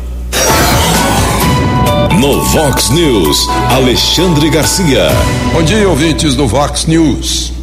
No 2.19 2.43
Vox 2.43 2.89
News, 2.89 3.48
Alexandre 3.69 4.50
Garcia. 4.50 5.07
Bom 5.53 5.63
dia, 5.63 5.88
ouvintes 5.88 6.36
do 6.36 6.45
Vox 6.45 6.86
News. 6.86 7.53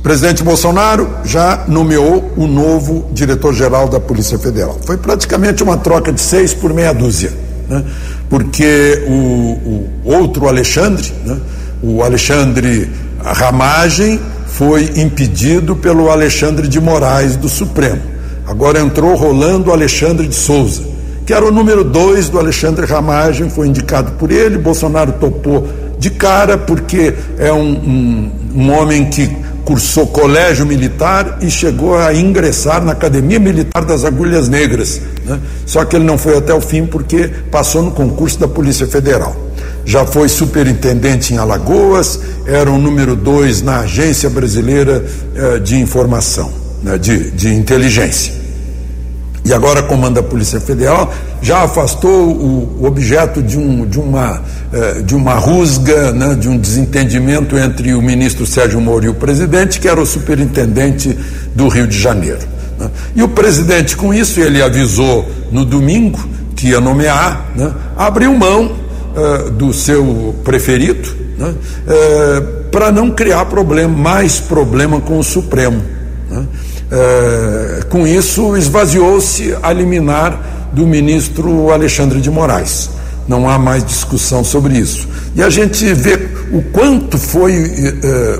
Presidente 0.00 0.44
Bolsonaro 0.44 1.10
já 1.24 1.64
nomeou 1.66 2.32
o 2.36 2.46
novo 2.46 3.08
diretor-geral 3.10 3.88
da 3.88 3.98
Polícia 3.98 4.38
Federal. 4.38 4.78
Foi 4.86 4.96
praticamente 4.96 5.60
uma 5.60 5.76
troca 5.76 6.12
de 6.12 6.20
seis 6.20 6.54
por 6.54 6.72
meia 6.72 6.92
dúzia, 6.92 7.32
né? 7.72 7.84
porque 8.28 9.02
o, 9.06 9.12
o 9.12 9.90
outro 10.04 10.48
Alexandre, 10.48 11.10
né? 11.24 11.38
o 11.82 12.02
Alexandre 12.02 12.90
Ramagem, 13.20 14.20
foi 14.46 14.90
impedido 14.96 15.74
pelo 15.74 16.10
Alexandre 16.10 16.68
de 16.68 16.80
Moraes 16.80 17.36
do 17.36 17.48
Supremo. 17.48 18.02
Agora 18.46 18.80
entrou 18.80 19.14
Rolando 19.14 19.72
Alexandre 19.72 20.28
de 20.28 20.34
Souza, 20.34 20.82
que 21.24 21.32
era 21.32 21.44
o 21.44 21.50
número 21.50 21.82
dois 21.84 22.28
do 22.28 22.38
Alexandre 22.38 22.84
Ramagem, 22.84 23.48
foi 23.48 23.68
indicado 23.68 24.12
por 24.12 24.30
ele. 24.30 24.58
Bolsonaro 24.58 25.12
topou 25.12 25.66
de 25.98 26.10
cara, 26.10 26.58
porque 26.58 27.14
é 27.38 27.52
um, 27.52 27.70
um, 27.70 28.30
um 28.54 28.72
homem 28.72 29.08
que 29.08 29.30
cursou 29.64 30.06
colégio 30.08 30.66
militar 30.66 31.38
e 31.40 31.50
chegou 31.50 31.96
a 31.96 32.12
ingressar 32.12 32.82
na 32.82 32.92
Academia 32.92 33.38
Militar 33.38 33.84
das 33.84 34.04
Agulhas 34.04 34.48
Negras. 34.48 35.00
Né? 35.24 35.40
Só 35.66 35.84
que 35.84 35.96
ele 35.96 36.04
não 36.04 36.18
foi 36.18 36.36
até 36.36 36.52
o 36.52 36.60
fim 36.60 36.86
porque 36.86 37.30
passou 37.50 37.82
no 37.82 37.90
concurso 37.90 38.38
da 38.38 38.48
Polícia 38.48 38.86
Federal. 38.86 39.36
Já 39.84 40.06
foi 40.06 40.28
superintendente 40.28 41.34
em 41.34 41.38
Alagoas, 41.38 42.20
era 42.46 42.70
o 42.70 42.78
número 42.78 43.16
dois 43.16 43.62
na 43.62 43.80
Agência 43.80 44.30
Brasileira 44.30 45.04
eh, 45.34 45.58
de 45.58 45.76
Informação, 45.76 46.52
né? 46.82 46.96
de, 46.98 47.30
de 47.32 47.52
Inteligência 47.52 48.42
e 49.44 49.52
agora 49.52 49.82
comanda 49.82 50.20
a 50.20 50.22
Polícia 50.22 50.60
Federal, 50.60 51.12
já 51.40 51.62
afastou 51.62 52.28
o, 52.30 52.86
objeto 52.86 53.42
de, 53.42 53.58
um, 53.58 53.86
de, 53.86 53.98
uma, 53.98 54.40
eh, 54.72 55.02
de 55.02 55.14
uma 55.16 55.34
rusga, 55.34 56.12
né, 56.12 56.34
de 56.36 56.48
um 56.48 56.56
desentendimento 56.56 57.58
entre 57.58 57.92
o 57.94 58.00
ministro 58.00 58.46
Sérgio 58.46 58.80
Moro 58.80 59.04
e 59.04 59.08
o 59.08 59.14
presidente, 59.14 59.80
que 59.80 59.88
era 59.88 60.00
o 60.00 60.06
superintendente 60.06 61.18
do 61.56 61.66
Rio 61.66 61.88
de 61.88 61.98
Janeiro. 61.98 62.51
Né. 62.82 62.90
E 63.14 63.22
o 63.22 63.28
presidente, 63.28 63.96
com 63.96 64.12
isso, 64.12 64.40
ele 64.40 64.60
avisou 64.60 65.28
no 65.50 65.64
domingo 65.64 66.18
que 66.56 66.68
ia 66.68 66.80
nomear, 66.80 67.50
né, 67.54 67.72
abriu 67.96 68.34
mão 68.34 68.72
uh, 69.14 69.50
do 69.50 69.72
seu 69.72 70.34
preferido 70.42 71.08
né, 71.38 71.54
uh, 71.54 72.70
para 72.70 72.90
não 72.90 73.10
criar 73.10 73.44
problema, 73.46 73.96
mais 73.96 74.40
problema 74.40 75.00
com 75.00 75.18
o 75.18 75.24
Supremo. 75.24 75.82
Né. 76.30 76.46
É, 76.94 77.84
com 77.88 78.06
isso, 78.06 78.54
esvaziou-se 78.54 79.56
a 79.62 79.72
liminar 79.72 80.68
do 80.74 80.86
ministro 80.86 81.70
Alexandre 81.70 82.20
de 82.20 82.30
Moraes. 82.30 82.90
Não 83.26 83.48
há 83.48 83.58
mais 83.58 83.82
discussão 83.82 84.44
sobre 84.44 84.76
isso. 84.76 85.08
E 85.34 85.42
a 85.42 85.48
gente 85.48 85.90
vê 85.94 86.28
o 86.52 86.60
quanto 86.70 87.16
foi 87.16 87.54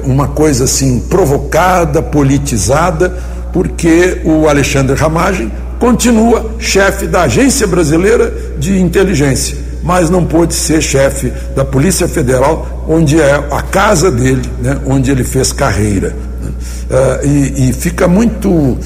uma 0.05 0.29
coisa 0.29 0.65
assim 0.65 1.01
provocada, 1.01 2.03
politizada, 2.03 3.19
porque 3.53 4.21
o 4.25 4.49
Alexandre 4.49 4.97
Ramagem 4.97 5.51
continua 5.79 6.55
chefe 6.59 7.07
da 7.07 7.23
Agência 7.23 7.67
Brasileira 7.67 8.33
de 8.59 8.79
Inteligência, 8.79 9.57
mas 9.83 10.09
não 10.09 10.25
pôde 10.25 10.55
ser 10.55 10.81
chefe 10.81 11.33
da 11.57 11.65
Polícia 11.65 12.07
Federal, 12.07 12.85
onde 12.89 13.21
é 13.21 13.35
a 13.51 13.63
casa 13.63 14.11
dele, 14.11 14.49
né, 14.61 14.79
onde 14.87 15.11
ele 15.11 15.25
fez 15.25 15.53
carreira. 15.53 16.15
Uh, 16.43 17.27
e, 17.27 17.71
e, 17.71 17.73
fica 17.73 18.07
muito, 18.07 18.49
uh, 18.51 18.79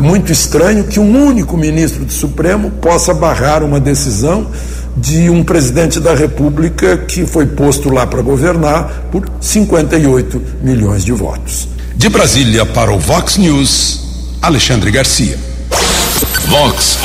muito 0.00 0.30
estranho 0.30 0.84
que 0.84 1.00
um 1.00 1.26
único 1.26 1.56
ministro 1.56 2.04
do 2.04 2.12
Supremo 2.12 2.70
possa 2.70 3.12
barrar 3.12 3.64
uma 3.64 3.80
decisão 3.80 4.46
de 4.96 5.28
um 5.28 5.42
presidente 5.42 6.00
da 6.00 6.14
República 6.14 6.96
que 6.96 7.26
foi 7.26 7.46
posto 7.46 7.92
lá 7.92 8.06
para 8.06 8.22
governar 8.22 9.08
por 9.10 9.28
58 9.40 10.40
milhões 10.62 11.04
de 11.04 11.12
votos. 11.12 11.68
De 11.96 12.08
Brasília 12.08 12.64
para 12.64 12.92
o 12.92 12.98
Vox 12.98 13.36
News, 13.36 14.07
Alexandre 14.40 14.90
Garcia. 14.90 15.38
Vox 16.46 16.98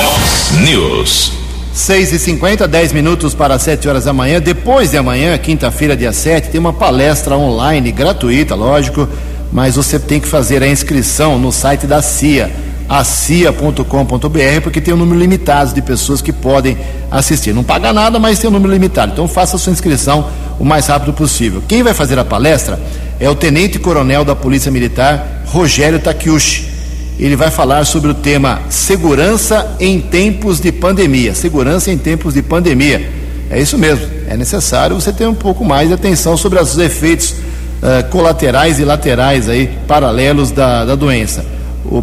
News. 0.62 1.34
6 1.74 2.14
e 2.14 2.20
50 2.20 2.68
10 2.68 2.94
minutos 2.94 3.34
para 3.34 3.58
7 3.58 3.88
horas 3.88 4.06
da 4.06 4.14
manhã. 4.14 4.40
Depois 4.40 4.92
de 4.92 4.98
amanhã, 4.98 5.38
quinta-feira, 5.38 5.98
dia 5.98 6.14
7, 6.14 6.50
tem 6.50 6.60
uma 6.60 6.74
palestra 6.74 7.36
online, 7.36 7.92
gratuita, 7.92 8.56
lógico 8.56 9.08
mas 9.54 9.76
você 9.76 10.00
tem 10.00 10.20
que 10.20 10.28
fazer 10.28 10.64
a 10.64 10.68
inscrição 10.68 11.38
no 11.38 11.52
site 11.52 11.86
da 11.86 12.02
CIA, 12.02 12.52
acia.com.br, 12.90 14.62
porque 14.64 14.82
tem 14.82 14.94
um 14.94 14.98
número 14.98 15.20
limitado 15.20 15.76
de 15.76 15.82
pessoas 15.82 16.24
que 16.24 16.34
podem 16.34 16.76
assistir. 17.12 17.54
Não 17.54 17.64
paga 17.64 17.94
nada, 17.94 18.18
mas 18.18 18.40
tem 18.40 18.50
um 18.50 18.54
número 18.54 18.74
limitado. 18.74 19.12
Então 19.14 19.28
faça 19.28 19.56
a 19.56 19.60
sua 19.60 19.72
inscrição 19.72 20.28
o 20.60 20.66
mais 20.66 20.88
rápido 20.88 21.14
possível. 21.14 21.62
Quem 21.68 21.84
vai 21.84 21.94
fazer 21.94 22.18
a 22.18 22.26
palestra 22.26 22.80
é 23.20 23.30
o 23.30 23.36
Tenente 23.36 23.78
Coronel 23.78 24.26
da 24.26 24.36
Polícia 24.36 24.72
Militar, 24.72 25.44
Rogério 25.46 26.00
Takiushi. 26.00 26.73
Ele 27.20 27.36
vai 27.36 27.52
falar 27.52 27.86
sobre 27.86 28.12
o 28.12 28.14
tema 28.14 28.62
segurança 28.70 29.76
em 29.80 30.00
tempos 30.00 30.60
de 30.60 30.72
pandemia. 30.72 31.36
Segurança 31.36 31.92
em 31.92 31.98
tempos 31.98 32.34
de 32.34 32.42
pandemia. 32.42 33.10
É 33.50 33.62
isso 33.62 33.78
mesmo. 33.78 34.08
É 34.28 34.36
necessário 34.36 35.00
você 35.00 35.14
ter 35.14 35.28
um 35.28 35.34
pouco 35.34 35.64
mais 35.64 35.90
de 35.90 35.94
atenção 35.94 36.36
sobre 36.36 36.60
os 36.60 36.78
efeitos 36.78 37.32
uh, 37.32 38.10
colaterais 38.10 38.80
e 38.80 38.84
laterais 38.84 39.48
aí, 39.48 39.70
paralelos 39.88 40.52
da, 40.52 40.86
da 40.86 40.96
doença. 40.96 41.46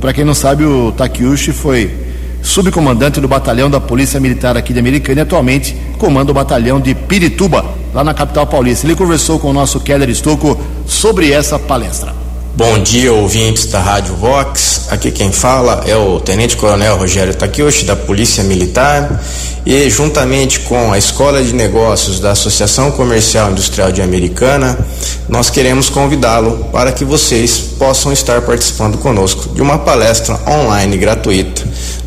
Para 0.01 0.13
quem 0.13 0.25
não 0.25 0.35
sabe, 0.35 0.65
o 0.65 0.93
Takiushi 0.93 1.53
foi 1.53 1.91
subcomandante 2.43 3.21
do 3.21 3.27
batalhão 3.27 3.69
da 3.69 3.81
Polícia 3.81 4.21
Militar 4.21 4.57
aqui 4.57 4.73
de 4.73 4.79
Americana 4.79 5.21
e 5.21 5.23
atualmente 5.23 5.77
comanda 5.99 6.31
o 6.31 6.35
batalhão 6.35 6.81
de 6.81 6.95
Pirituba, 6.95 7.65
lá 7.93 8.05
na 8.05 8.15
capital 8.15 8.47
paulista. 8.47 8.87
Ele 8.87 8.95
conversou 8.95 9.39
com 9.39 9.51
o 9.51 9.53
nosso 9.53 9.81
Keller 9.81 10.09
Estocco 10.09 10.59
sobre 10.87 11.33
essa 11.33 11.59
palestra. 11.59 12.20
Bom 12.57 12.81
dia, 12.83 13.13
ouvintes 13.13 13.67
da 13.67 13.81
Rádio 13.81 14.17
Vox. 14.17 14.89
Aqui 14.91 15.13
quem 15.13 15.31
fala 15.31 15.85
é 15.87 15.97
o 15.97 16.19
Tenente 16.19 16.57
Coronel 16.57 16.97
Rogério 16.97 17.33
Takiyoshi, 17.33 17.85
da 17.85 17.95
Polícia 17.95 18.43
Militar, 18.43 19.23
e 19.65 19.89
juntamente 19.89 20.61
com 20.61 20.93
a 20.93 20.99
Escola 20.99 21.43
de 21.43 21.55
Negócios 21.55 22.19
da 22.19 22.33
Associação 22.33 22.91
Comercial 22.91 23.53
Industrial 23.53 23.93
de 23.93 24.03
Americana, 24.03 24.77
nós 25.29 25.49
queremos 25.49 25.89
convidá-lo 25.89 26.67
para 26.73 26.91
que 26.91 27.05
vocês 27.05 27.57
possam 27.79 28.13
estar 28.13 28.43
participando 28.43 28.99
conosco 28.99 29.55
de 29.55 29.63
uma 29.63 29.79
palestra 29.79 30.39
online 30.47 30.99
gratuita 30.99 31.63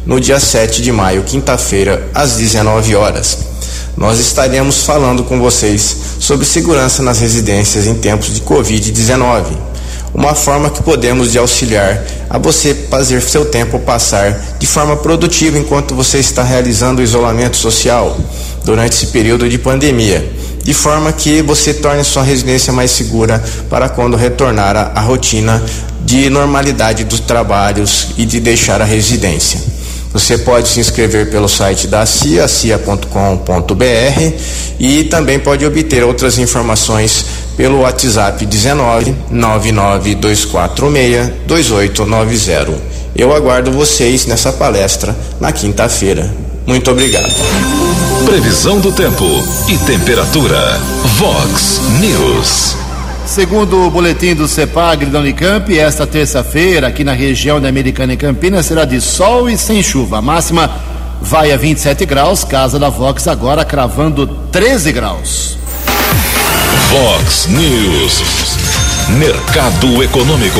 no 0.05 0.19
dia 0.19 0.41
7 0.41 0.81
de 0.81 0.91
maio, 0.91 1.23
quinta-feira, 1.23 2.05
às 2.13 2.33
19 2.33 2.95
horas. 2.97 3.37
Nós 3.95 4.19
estaremos 4.19 4.83
falando 4.83 5.23
com 5.23 5.39
vocês 5.39 5.95
sobre 6.19 6.45
segurança 6.45 7.01
nas 7.01 7.19
residências 7.19 7.87
em 7.87 7.95
tempos 7.95 8.33
de 8.33 8.41
Covid-19 8.41 9.72
uma 10.13 10.35
forma 10.35 10.69
que 10.69 10.83
podemos 10.83 11.31
de 11.31 11.37
auxiliar 11.37 12.03
a 12.29 12.37
você 12.37 12.73
fazer 12.89 13.21
seu 13.21 13.45
tempo 13.45 13.79
passar 13.79 14.57
de 14.59 14.67
forma 14.67 14.95
produtiva 14.95 15.57
enquanto 15.57 15.95
você 15.95 16.19
está 16.19 16.43
realizando 16.43 16.99
o 16.99 17.03
isolamento 17.03 17.57
social 17.57 18.15
durante 18.63 18.93
esse 18.93 19.07
período 19.07 19.49
de 19.49 19.57
pandemia, 19.57 20.31
de 20.63 20.73
forma 20.73 21.11
que 21.11 21.41
você 21.41 21.73
torne 21.73 22.03
sua 22.03 22.23
residência 22.23 22.71
mais 22.71 22.91
segura 22.91 23.43
para 23.69 23.89
quando 23.89 24.15
retornar 24.15 24.77
à 24.95 25.01
rotina 25.01 25.61
de 26.05 26.29
normalidade 26.29 27.03
dos 27.03 27.19
trabalhos 27.19 28.09
e 28.17 28.25
de 28.25 28.39
deixar 28.39 28.81
a 28.81 28.85
residência. 28.85 29.59
Você 30.13 30.37
pode 30.37 30.69
se 30.69 30.79
inscrever 30.79 31.31
pelo 31.31 31.49
site 31.49 31.87
da 31.87 32.05
CIA, 32.05 32.47
cia.com.br 32.47 33.07
e 34.79 35.05
também 35.05 35.39
pode 35.39 35.65
obter 35.65 36.03
outras 36.03 36.37
informações 36.37 37.25
pelo 37.55 37.81
WhatsApp 37.81 38.45
19 38.45 39.15
99246 39.31 41.31
2890. 41.45 42.93
Eu 43.15 43.33
aguardo 43.33 43.71
vocês 43.71 44.25
nessa 44.25 44.51
palestra 44.51 45.15
na 45.39 45.51
quinta-feira. 45.51 46.33
Muito 46.65 46.89
obrigado. 46.89 47.31
Previsão 48.25 48.79
do 48.79 48.91
tempo 48.91 49.25
e 49.67 49.77
temperatura. 49.79 50.79
Vox 51.17 51.81
News. 51.99 52.75
Segundo 53.25 53.85
o 53.85 53.91
boletim 53.91 54.33
do 54.33 54.47
CEPAG 54.47 55.05
da 55.05 55.19
Unicamp, 55.19 55.77
esta 55.77 56.05
terça-feira, 56.05 56.87
aqui 56.87 57.03
na 57.03 57.13
região 57.13 57.59
da 57.59 57.69
Americana 57.69 58.13
e 58.13 58.17
Campinas, 58.17 58.65
será 58.65 58.85
de 58.85 58.99
sol 58.99 59.49
e 59.49 59.57
sem 59.57 59.81
chuva. 59.81 60.17
A 60.17 60.21
máxima 60.21 60.69
vai 61.21 61.51
a 61.51 61.57
27 61.57 62.05
graus, 62.05 62.43
casa 62.43 62.77
da 62.77 62.89
Vox 62.89 63.27
agora 63.27 63.63
cravando 63.63 64.27
13 64.51 64.91
graus. 64.91 65.62
Vox 66.93 67.47
News. 67.47 68.21
Mercado 69.17 70.03
Econômico. 70.03 70.59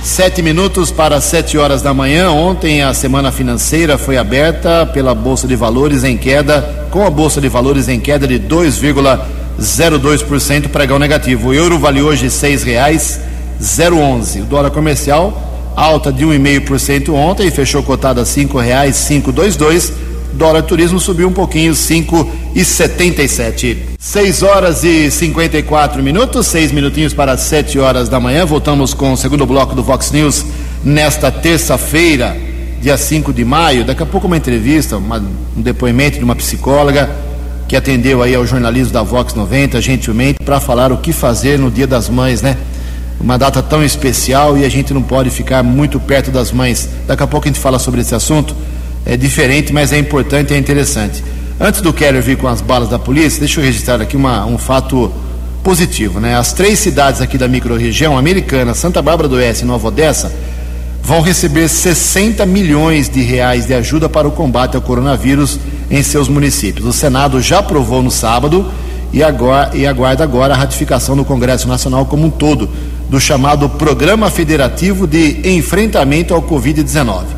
Sete 0.00 0.40
minutos 0.40 0.92
para 0.92 1.20
sete 1.20 1.58
horas 1.58 1.82
da 1.82 1.92
manhã. 1.92 2.30
Ontem 2.30 2.84
a 2.84 2.94
semana 2.94 3.32
financeira 3.32 3.98
foi 3.98 4.16
aberta 4.16 4.86
pela 4.86 5.16
Bolsa 5.16 5.48
de 5.48 5.56
Valores 5.56 6.04
em 6.04 6.16
queda, 6.16 6.86
com 6.92 7.04
a 7.04 7.10
Bolsa 7.10 7.40
de 7.40 7.48
Valores 7.48 7.88
em 7.88 7.98
queda 7.98 8.24
de 8.24 8.38
2,02%, 8.38 10.68
pregão 10.68 11.00
negativo. 11.00 11.48
O 11.48 11.54
euro 11.54 11.76
vale 11.76 12.00
hoje 12.00 12.30
seis 12.30 12.62
reais 12.62 13.18
011. 13.60 14.42
O 14.42 14.44
dólar 14.44 14.70
comercial 14.70 15.42
alta 15.74 16.12
de 16.12 16.24
1,5% 16.24 17.12
ontem 17.12 17.50
fechou 17.50 17.82
cotado 17.82 18.20
a 18.20 18.24
cinco 18.24 18.60
reais 18.60 18.96
522. 19.08 19.92
Dólar 20.36 20.62
turismo 20.62 21.00
subiu 21.00 21.26
um 21.28 21.32
pouquinho, 21.32 21.72
5,77. 21.72 23.76
6 23.98 24.42
horas 24.42 24.84
e 24.84 25.10
54 25.10 26.02
minutos, 26.02 26.46
seis 26.46 26.70
minutinhos 26.70 27.14
para 27.14 27.38
7 27.38 27.78
horas 27.78 28.10
da 28.10 28.20
manhã. 28.20 28.44
Voltamos 28.44 28.92
com 28.92 29.14
o 29.14 29.16
segundo 29.16 29.46
bloco 29.46 29.74
do 29.74 29.82
Vox 29.82 30.12
News 30.12 30.44
nesta 30.84 31.32
terça-feira, 31.32 32.36
dia 32.82 32.98
5 32.98 33.32
de 33.32 33.44
maio. 33.44 33.84
Daqui 33.84 34.02
a 34.02 34.06
pouco 34.06 34.26
uma 34.26 34.36
entrevista, 34.36 34.98
uma, 34.98 35.24
um 35.56 35.62
depoimento 35.62 36.18
de 36.18 36.24
uma 36.24 36.36
psicóloga 36.36 37.08
que 37.66 37.74
atendeu 37.74 38.22
aí 38.22 38.34
ao 38.34 38.46
jornalismo 38.46 38.92
da 38.92 39.02
Vox 39.02 39.32
90, 39.34 39.80
gentilmente, 39.80 40.38
para 40.44 40.60
falar 40.60 40.92
o 40.92 40.98
que 40.98 41.12
fazer 41.12 41.58
no 41.58 41.70
Dia 41.70 41.86
das 41.86 42.10
Mães, 42.10 42.42
né? 42.42 42.58
Uma 43.18 43.38
data 43.38 43.62
tão 43.62 43.82
especial 43.82 44.58
e 44.58 44.66
a 44.66 44.68
gente 44.68 44.92
não 44.92 45.02
pode 45.02 45.30
ficar 45.30 45.62
muito 45.62 45.98
perto 45.98 46.30
das 46.30 46.52
mães. 46.52 46.90
Daqui 47.06 47.22
a 47.22 47.26
pouco 47.26 47.46
a 47.46 47.48
gente 47.48 47.58
fala 47.58 47.78
sobre 47.78 48.02
esse 48.02 48.14
assunto. 48.14 48.54
É 49.06 49.16
diferente, 49.16 49.72
mas 49.72 49.92
é 49.92 49.98
importante 49.98 50.52
e 50.52 50.56
é 50.56 50.58
interessante. 50.58 51.22
Antes 51.60 51.80
do 51.80 51.92
Keller 51.92 52.20
vir 52.20 52.36
com 52.36 52.48
as 52.48 52.60
balas 52.60 52.88
da 52.88 52.98
polícia, 52.98 53.38
deixa 53.38 53.60
eu 53.60 53.64
registrar 53.64 54.02
aqui 54.02 54.16
uma, 54.16 54.44
um 54.44 54.58
fato 54.58 55.12
positivo, 55.62 56.20
né? 56.20 56.36
As 56.36 56.52
três 56.52 56.80
cidades 56.80 57.20
aqui 57.20 57.38
da 57.38 57.46
microrregião, 57.46 58.18
Americana, 58.18 58.74
Santa 58.74 59.00
Bárbara 59.00 59.28
do 59.28 59.36
Oeste 59.36 59.64
e 59.64 59.66
Nova 59.66 59.88
Odessa, 59.88 60.34
vão 61.02 61.20
receber 61.20 61.68
60 61.68 62.44
milhões 62.44 63.08
de 63.08 63.22
reais 63.22 63.64
de 63.64 63.74
ajuda 63.74 64.08
para 64.08 64.26
o 64.26 64.32
combate 64.32 64.74
ao 64.74 64.82
coronavírus 64.82 65.58
em 65.88 66.02
seus 66.02 66.28
municípios. 66.28 66.84
O 66.84 66.92
Senado 66.92 67.40
já 67.40 67.60
aprovou 67.60 68.02
no 68.02 68.10
sábado 68.10 68.70
e, 69.12 69.22
agora, 69.22 69.70
e 69.72 69.86
aguarda 69.86 70.24
agora 70.24 70.52
a 70.52 70.56
ratificação 70.56 71.14
no 71.14 71.24
Congresso 71.24 71.68
Nacional 71.68 72.06
como 72.06 72.26
um 72.26 72.30
todo 72.30 72.68
do 73.08 73.20
chamado 73.20 73.68
Programa 73.68 74.28
Federativo 74.30 75.06
de 75.06 75.48
Enfrentamento 75.48 76.34
ao 76.34 76.42
Covid-19. 76.42 77.35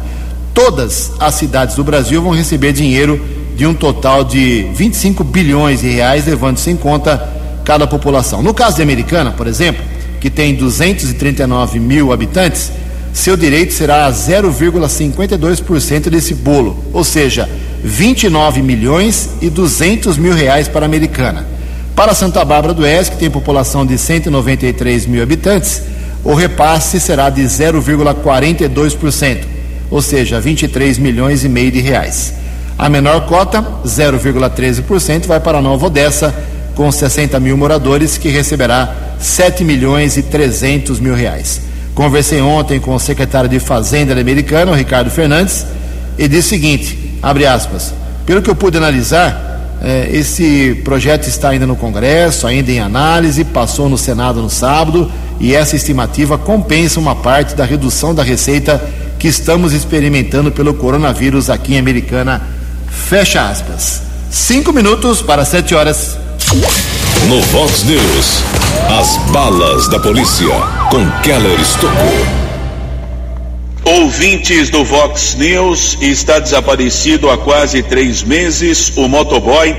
Todas 0.59 1.13
as 1.21 1.37
cidades 1.37 1.77
do 1.77 1.85
Brasil 1.85 2.21
vão 2.21 2.33
receber 2.33 2.73
dinheiro 2.73 3.25
de 3.55 3.65
um 3.65 3.73
total 3.73 4.25
de 4.25 4.67
25 4.75 5.23
bilhões 5.23 5.83
de 5.83 5.89
reais, 5.89 6.27
levando-se 6.27 6.69
em 6.69 6.77
conta 6.77 7.33
cada 7.65 7.87
população. 7.87 8.43
No 8.43 8.53
caso 8.53 8.75
de 8.75 8.83
Americana, 8.83 9.31
por 9.31 9.47
exemplo, 9.47 9.85
que 10.21 10.29
tem 10.29 10.57
239 10.57 11.79
mil 11.79 12.13
habitantes, 12.13 12.73
seu 13.13 13.37
direito 13.37 13.73
será 13.73 14.11
0,52% 14.11 16.11
desse 16.11 16.35
bolo, 16.35 16.77
ou 16.93 17.05
seja, 17.05 17.49
29 17.85 18.61
milhões 18.61 19.31
e 19.41 19.49
200 19.49 20.19
mil 20.19 20.35
reais 20.35 20.67
para 20.67 20.85
a 20.85 20.89
Americana. 20.89 21.47
Para 21.95 22.15
Santa 22.15 22.45
Bárbara 22.45 22.75
do 22.75 22.83
Oeste, 22.83 23.13
que 23.13 23.21
tem 23.21 23.31
população 23.31 23.87
de 23.87 23.97
193 23.97 25.07
mil 25.07 25.23
habitantes, 25.23 25.83
o 26.25 26.35
repasse 26.35 26.99
será 26.99 27.31
de 27.31 27.43
0,42%, 27.43 29.58
ou 29.91 30.03
seja, 30.03 30.41
23 30.41 30.99
milhões 30.99 31.45
e 31.45 31.49
meio 31.49 31.71
de 31.71 31.81
reais. 31.81 32.35
A 32.79 32.89
menor 32.89 33.27
cota, 33.27 33.61
0,13%, 33.85 35.27
vai 35.27 35.41
para 35.41 35.61
Nova 35.61 35.87
Odessa, 35.87 36.35
com 36.75 36.93
60 36.93 37.41
mil 37.41 37.57
moradores, 37.57 38.17
que 38.17 38.29
receberá 38.29 38.95
7 39.19 39.65
milhões 39.65 40.17
e 40.17 40.23
300 40.23 41.01
mil 41.01 41.15
reais. 41.15 41.61
Conversei 41.95 42.41
ontem 42.41 42.79
com 42.79 42.95
o 42.95 43.01
secretário 43.01 43.51
de 43.51 43.59
Fazenda 43.59 44.13
americano, 44.13 44.73
Ricardo 44.73 45.11
Fernandes, 45.11 45.67
e 46.17 46.29
disse 46.29 46.47
o 46.47 46.51
seguinte, 46.51 47.19
abre 47.21 47.47
aspas, 47.47 47.93
pelo 48.25 48.41
que 48.41 48.49
eu 48.49 48.55
pude 48.55 48.77
analisar, 48.77 49.77
eh, 49.83 50.11
esse 50.13 50.81
projeto 50.85 51.27
está 51.27 51.49
ainda 51.49 51.67
no 51.67 51.75
Congresso, 51.75 52.47
ainda 52.47 52.71
em 52.71 52.79
análise, 52.79 53.43
passou 53.43 53.89
no 53.89 53.99
Senado 53.99 54.41
no 54.41 54.49
sábado, 54.51 55.11
e 55.41 55.55
essa 55.55 55.75
estimativa 55.75 56.39
compensa 56.39 57.01
uma 57.01 57.17
parte 57.17 57.57
da 57.57 57.65
redução 57.65 58.15
da 58.15 58.23
receita 58.23 58.81
que 59.19 59.29
estamos 59.29 59.73
experimentando 59.73 60.51
pelo 60.53 60.75
coronavírus 60.75 61.51
aqui 61.51 61.75
em 61.75 61.79
Americana 61.79 62.59
Fecha 63.09 63.49
aspas. 63.49 64.03
Cinco 64.31 64.71
minutos 64.73 65.23
para 65.23 65.45
sete 65.45 65.75
horas. 65.75 66.19
No 67.27 67.41
Vox 67.41 67.85
News, 67.85 68.43
as 69.01 69.17
balas 69.31 69.89
da 69.89 69.99
polícia 69.99 70.47
com 70.91 71.11
Keller 71.23 71.59
Estocou. 71.59 72.27
Ouvintes 73.85 74.69
do 74.69 74.85
Vox 74.85 75.37
News, 75.37 75.97
está 76.03 76.39
desaparecido 76.39 77.31
há 77.31 77.39
quase 77.39 77.83
três 77.83 78.23
meses 78.23 78.93
o 78.97 79.09
motoboy 79.09 79.75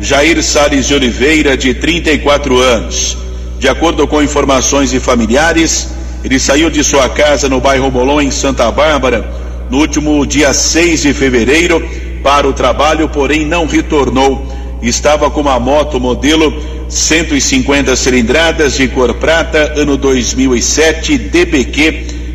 Jair 0.00 0.40
Salles 0.40 0.86
de 0.86 0.94
Oliveira, 0.94 1.56
de 1.56 1.74
34 1.74 2.58
anos. 2.58 3.16
De 3.58 3.68
acordo 3.68 4.06
com 4.06 4.22
informações 4.22 4.90
de 4.90 5.00
familiares, 5.00 5.88
ele 6.24 6.38
saiu 6.38 6.68
de 6.70 6.82
sua 6.82 7.08
casa 7.08 7.48
no 7.48 7.60
bairro 7.60 7.90
Bolon, 7.90 8.20
em 8.20 8.30
Santa 8.30 8.70
Bárbara, 8.70 9.28
no 9.70 9.78
último 9.78 10.26
dia 10.26 10.52
6 10.52 11.02
de 11.02 11.14
fevereiro 11.14 11.86
para 12.22 12.46
o 12.48 12.52
trabalho, 12.52 13.08
porém 13.08 13.46
não 13.46 13.66
retornou. 13.66 14.46
Estava 14.82 15.30
com 15.30 15.40
uma 15.40 15.58
moto 15.58 16.00
modelo 16.00 16.54
150 16.88 17.94
cilindradas 17.96 18.74
de 18.76 18.88
cor 18.88 19.14
prata, 19.14 19.74
ano 19.76 19.96
2007, 19.96 21.18
DPQ 21.18 21.92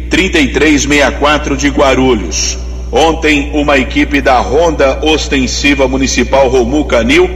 3364 0.09 1.57
de 1.57 1.69
Guarulhos. 1.69 2.57
Ontem, 2.91 3.49
uma 3.55 3.77
equipe 3.79 4.21
da 4.21 4.37
Ronda 4.39 4.99
Ostensiva 5.01 5.87
Municipal 5.87 6.47
Romu 6.47 6.85
Canil, 6.85 7.27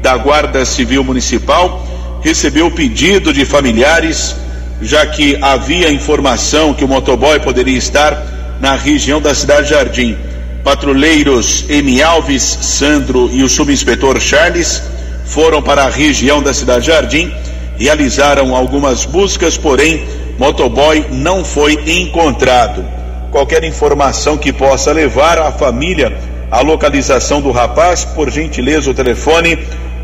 da 0.00 0.16
Guarda 0.16 0.64
Civil 0.64 1.04
Municipal, 1.04 1.86
recebeu 2.22 2.70
pedido 2.70 3.32
de 3.32 3.44
familiares, 3.44 4.34
já 4.82 5.06
que 5.06 5.38
havia 5.40 5.90
informação 5.90 6.74
que 6.74 6.84
o 6.84 6.88
motoboy 6.88 7.40
poderia 7.40 7.78
estar 7.78 8.58
na 8.60 8.74
região 8.74 9.20
da 9.20 9.34
cidade 9.34 9.70
Jardim 9.70 10.16
patrulheiros 10.62 11.64
Emi 11.68 12.02
Alves, 12.02 12.42
Sandro 12.42 13.28
e 13.32 13.42
o 13.42 13.48
subinspetor 13.48 14.20
Charles 14.20 14.82
foram 15.24 15.62
para 15.62 15.84
a 15.84 15.88
região 15.88 16.42
da 16.42 16.52
Cidade 16.52 16.86
Jardim, 16.86 17.32
realizaram 17.78 18.54
algumas 18.54 19.04
buscas, 19.04 19.56
porém, 19.56 20.04
motoboy 20.38 21.06
não 21.10 21.44
foi 21.44 21.74
encontrado. 21.86 22.84
Qualquer 23.30 23.64
informação 23.64 24.36
que 24.36 24.52
possa 24.52 24.92
levar 24.92 25.38
a 25.38 25.50
família 25.50 26.16
à 26.50 26.60
localização 26.60 27.40
do 27.40 27.50
rapaz, 27.50 28.04
por 28.04 28.30
gentileza, 28.30 28.90
o 28.90 28.94
telefone 28.94 29.58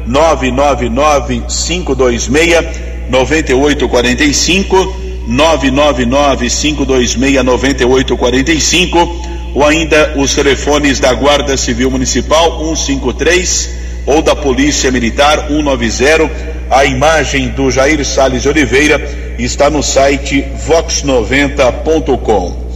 999 0.07 1.43
526 1.47 2.88
9845 3.09 5.09
999 5.27 6.49
526 6.49 7.45
9845 7.45 9.39
ou 9.55 9.65
ainda 9.65 10.15
os 10.17 10.35
telefones 10.35 11.01
da 11.01 11.13
Guarda 11.13 11.57
Civil 11.57 11.91
Municipal 11.91 12.59
153 12.59 13.71
ou 14.07 14.23
da 14.23 14.35
Polícia 14.35 14.91
Militar 14.91 15.49
190. 15.49 16.59
A 16.71 16.85
imagem 16.85 17.49
do 17.49 17.71
Jair 17.71 18.05
Sales 18.05 18.47
Oliveira 18.47 19.37
está 19.39 19.71
no 19.71 19.83
site 19.83 20.45
vox90.com. 20.67 22.69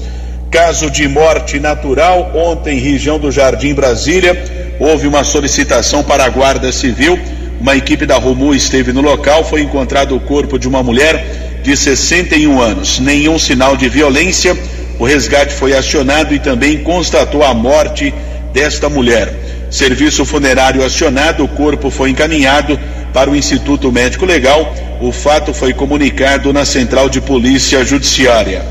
Caso 0.50 0.90
de 0.90 1.08
morte 1.08 1.58
natural, 1.58 2.32
ontem, 2.34 2.78
região 2.78 3.18
do 3.18 3.32
Jardim 3.32 3.72
Brasília, 3.72 4.76
houve 4.78 5.06
uma 5.06 5.24
solicitação 5.24 6.04
para 6.04 6.24
a 6.24 6.28
Guarda 6.28 6.70
Civil. 6.70 7.18
Uma 7.62 7.76
equipe 7.76 8.04
da 8.04 8.16
Romu 8.16 8.52
esteve 8.52 8.92
no 8.92 9.00
local, 9.00 9.44
foi 9.44 9.60
encontrado 9.62 10.16
o 10.16 10.20
corpo 10.20 10.58
de 10.58 10.66
uma 10.66 10.82
mulher 10.82 11.60
de 11.62 11.76
61 11.76 12.60
anos. 12.60 12.98
Nenhum 12.98 13.38
sinal 13.38 13.76
de 13.76 13.88
violência 13.88 14.58
o 14.98 15.04
resgate 15.04 15.54
foi 15.54 15.72
acionado 15.72 16.34
e 16.34 16.40
também 16.40 16.82
constatou 16.82 17.44
a 17.44 17.54
morte 17.54 18.12
desta 18.52 18.88
mulher. 18.88 19.32
Serviço 19.70 20.24
funerário 20.24 20.84
acionado, 20.84 21.44
o 21.44 21.48
corpo 21.48 21.88
foi 21.88 22.10
encaminhado 22.10 22.76
para 23.14 23.30
o 23.30 23.36
Instituto 23.36 23.92
Médico 23.92 24.26
Legal. 24.26 24.74
O 25.00 25.12
fato 25.12 25.54
foi 25.54 25.72
comunicado 25.72 26.52
na 26.52 26.64
Central 26.64 27.08
de 27.08 27.20
Polícia 27.20 27.84
Judiciária. 27.84 28.66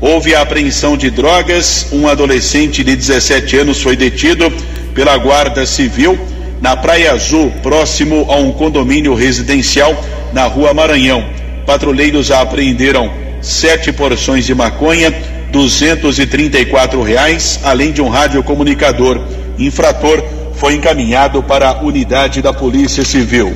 Houve 0.00 0.34
a 0.34 0.42
apreensão 0.42 0.96
de 0.96 1.10
drogas. 1.10 1.86
Um 1.92 2.08
adolescente 2.08 2.82
de 2.82 2.96
17 2.96 3.58
anos 3.58 3.80
foi 3.80 3.94
detido 3.94 4.52
pela 4.92 5.16
Guarda 5.16 5.64
Civil 5.64 6.18
na 6.62 6.76
Praia 6.76 7.12
Azul, 7.12 7.52
próximo 7.60 8.24
a 8.30 8.36
um 8.36 8.52
condomínio 8.52 9.16
residencial 9.16 9.96
na 10.32 10.44
Rua 10.44 10.72
Maranhão. 10.72 11.24
Patrulheiros 11.66 12.30
apreenderam 12.30 13.12
sete 13.40 13.92
porções 13.92 14.46
de 14.46 14.54
maconha, 14.54 15.12
234 15.50 17.02
reais, 17.02 17.58
além 17.64 17.90
de 17.90 18.00
um 18.00 18.08
radiocomunicador. 18.08 19.20
Infrator 19.58 20.22
foi 20.54 20.74
encaminhado 20.74 21.42
para 21.42 21.68
a 21.68 21.82
unidade 21.82 22.40
da 22.40 22.52
Polícia 22.52 23.04
Civil. 23.04 23.52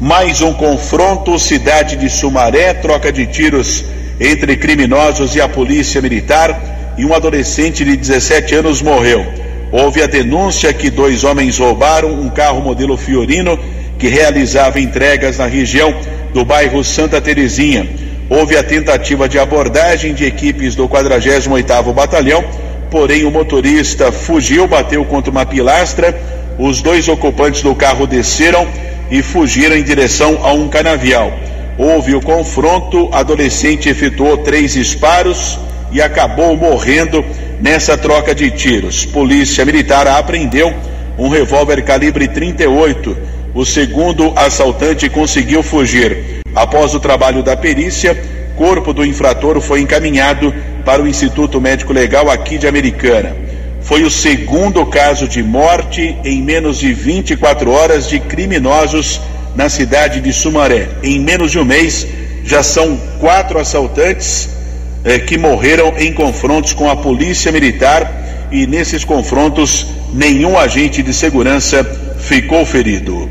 Mais 0.00 0.40
um 0.40 0.54
confronto, 0.54 1.38
cidade 1.38 1.96
de 1.96 2.08
Sumaré, 2.08 2.72
troca 2.72 3.12
de 3.12 3.26
tiros 3.26 3.84
entre 4.18 4.56
criminosos 4.56 5.36
e 5.36 5.40
a 5.40 5.48
polícia 5.48 6.00
militar 6.00 6.94
e 6.96 7.04
um 7.04 7.12
adolescente 7.12 7.84
de 7.84 7.94
17 7.94 8.54
anos 8.54 8.80
morreu. 8.80 9.47
Houve 9.70 10.02
a 10.02 10.06
denúncia 10.06 10.72
que 10.72 10.88
dois 10.88 11.24
homens 11.24 11.58
roubaram 11.58 12.10
um 12.10 12.30
carro 12.30 12.60
modelo 12.62 12.96
Fiorino 12.96 13.58
que 13.98 14.08
realizava 14.08 14.80
entregas 14.80 15.38
na 15.38 15.46
região 15.46 15.94
do 16.32 16.44
bairro 16.44 16.82
Santa 16.82 17.20
Terezinha. 17.20 17.86
Houve 18.30 18.56
a 18.56 18.62
tentativa 18.62 19.28
de 19.28 19.38
abordagem 19.38 20.14
de 20.14 20.24
equipes 20.24 20.74
do 20.74 20.88
48º 20.88 21.92
Batalhão, 21.92 22.44
porém 22.90 23.24
o 23.24 23.30
motorista 23.30 24.10
fugiu, 24.10 24.66
bateu 24.66 25.04
contra 25.04 25.30
uma 25.30 25.44
pilastra. 25.44 26.18
Os 26.58 26.80
dois 26.80 27.08
ocupantes 27.08 27.62
do 27.62 27.74
carro 27.74 28.06
desceram 28.06 28.66
e 29.10 29.22
fugiram 29.22 29.76
em 29.76 29.82
direção 29.82 30.38
a 30.42 30.52
um 30.52 30.68
canavial. 30.68 31.32
Houve 31.76 32.14
o 32.14 32.20
confronto, 32.20 33.08
adolescente 33.12 33.88
efetuou 33.88 34.38
três 34.38 34.72
disparos 34.72 35.58
e 35.92 36.02
acabou 36.02 36.56
morrendo 36.56 37.24
nessa 37.60 37.96
troca 37.96 38.34
de 38.34 38.50
tiros. 38.50 39.04
Polícia 39.04 39.64
Militar 39.64 40.06
apreendeu 40.06 40.72
um 41.18 41.28
revólver 41.28 41.82
calibre 41.82 42.28
38. 42.28 43.16
O 43.54 43.64
segundo 43.64 44.32
assaltante 44.36 45.08
conseguiu 45.08 45.62
fugir. 45.62 46.42
Após 46.54 46.94
o 46.94 47.00
trabalho 47.00 47.42
da 47.42 47.56
perícia, 47.56 48.16
corpo 48.56 48.92
do 48.92 49.04
infrator 49.04 49.60
foi 49.60 49.80
encaminhado 49.80 50.54
para 50.84 51.02
o 51.02 51.08
Instituto 51.08 51.60
Médico 51.60 51.92
Legal 51.92 52.30
aqui 52.30 52.58
de 52.58 52.66
Americana. 52.66 53.36
Foi 53.80 54.02
o 54.02 54.10
segundo 54.10 54.84
caso 54.86 55.26
de 55.26 55.42
morte 55.42 56.16
em 56.24 56.42
menos 56.42 56.78
de 56.78 56.92
24 56.92 57.70
horas 57.70 58.08
de 58.08 58.20
criminosos 58.20 59.20
na 59.54 59.68
cidade 59.68 60.20
de 60.20 60.32
Sumaré. 60.32 60.88
Em 61.02 61.18
menos 61.20 61.52
de 61.52 61.58
um 61.58 61.64
mês, 61.64 62.06
já 62.44 62.62
são 62.62 62.96
quatro 63.20 63.58
assaltantes 63.58 64.57
eh, 65.04 65.18
que 65.18 65.38
morreram 65.38 65.94
em 65.96 66.12
confrontos 66.12 66.72
com 66.72 66.90
a 66.90 66.96
polícia 66.96 67.52
militar 67.52 68.48
e 68.50 68.66
nesses 68.66 69.04
confrontos 69.04 69.86
nenhum 70.12 70.58
agente 70.58 71.02
de 71.02 71.12
segurança 71.12 71.84
ficou 72.18 72.64
ferido. 72.64 73.28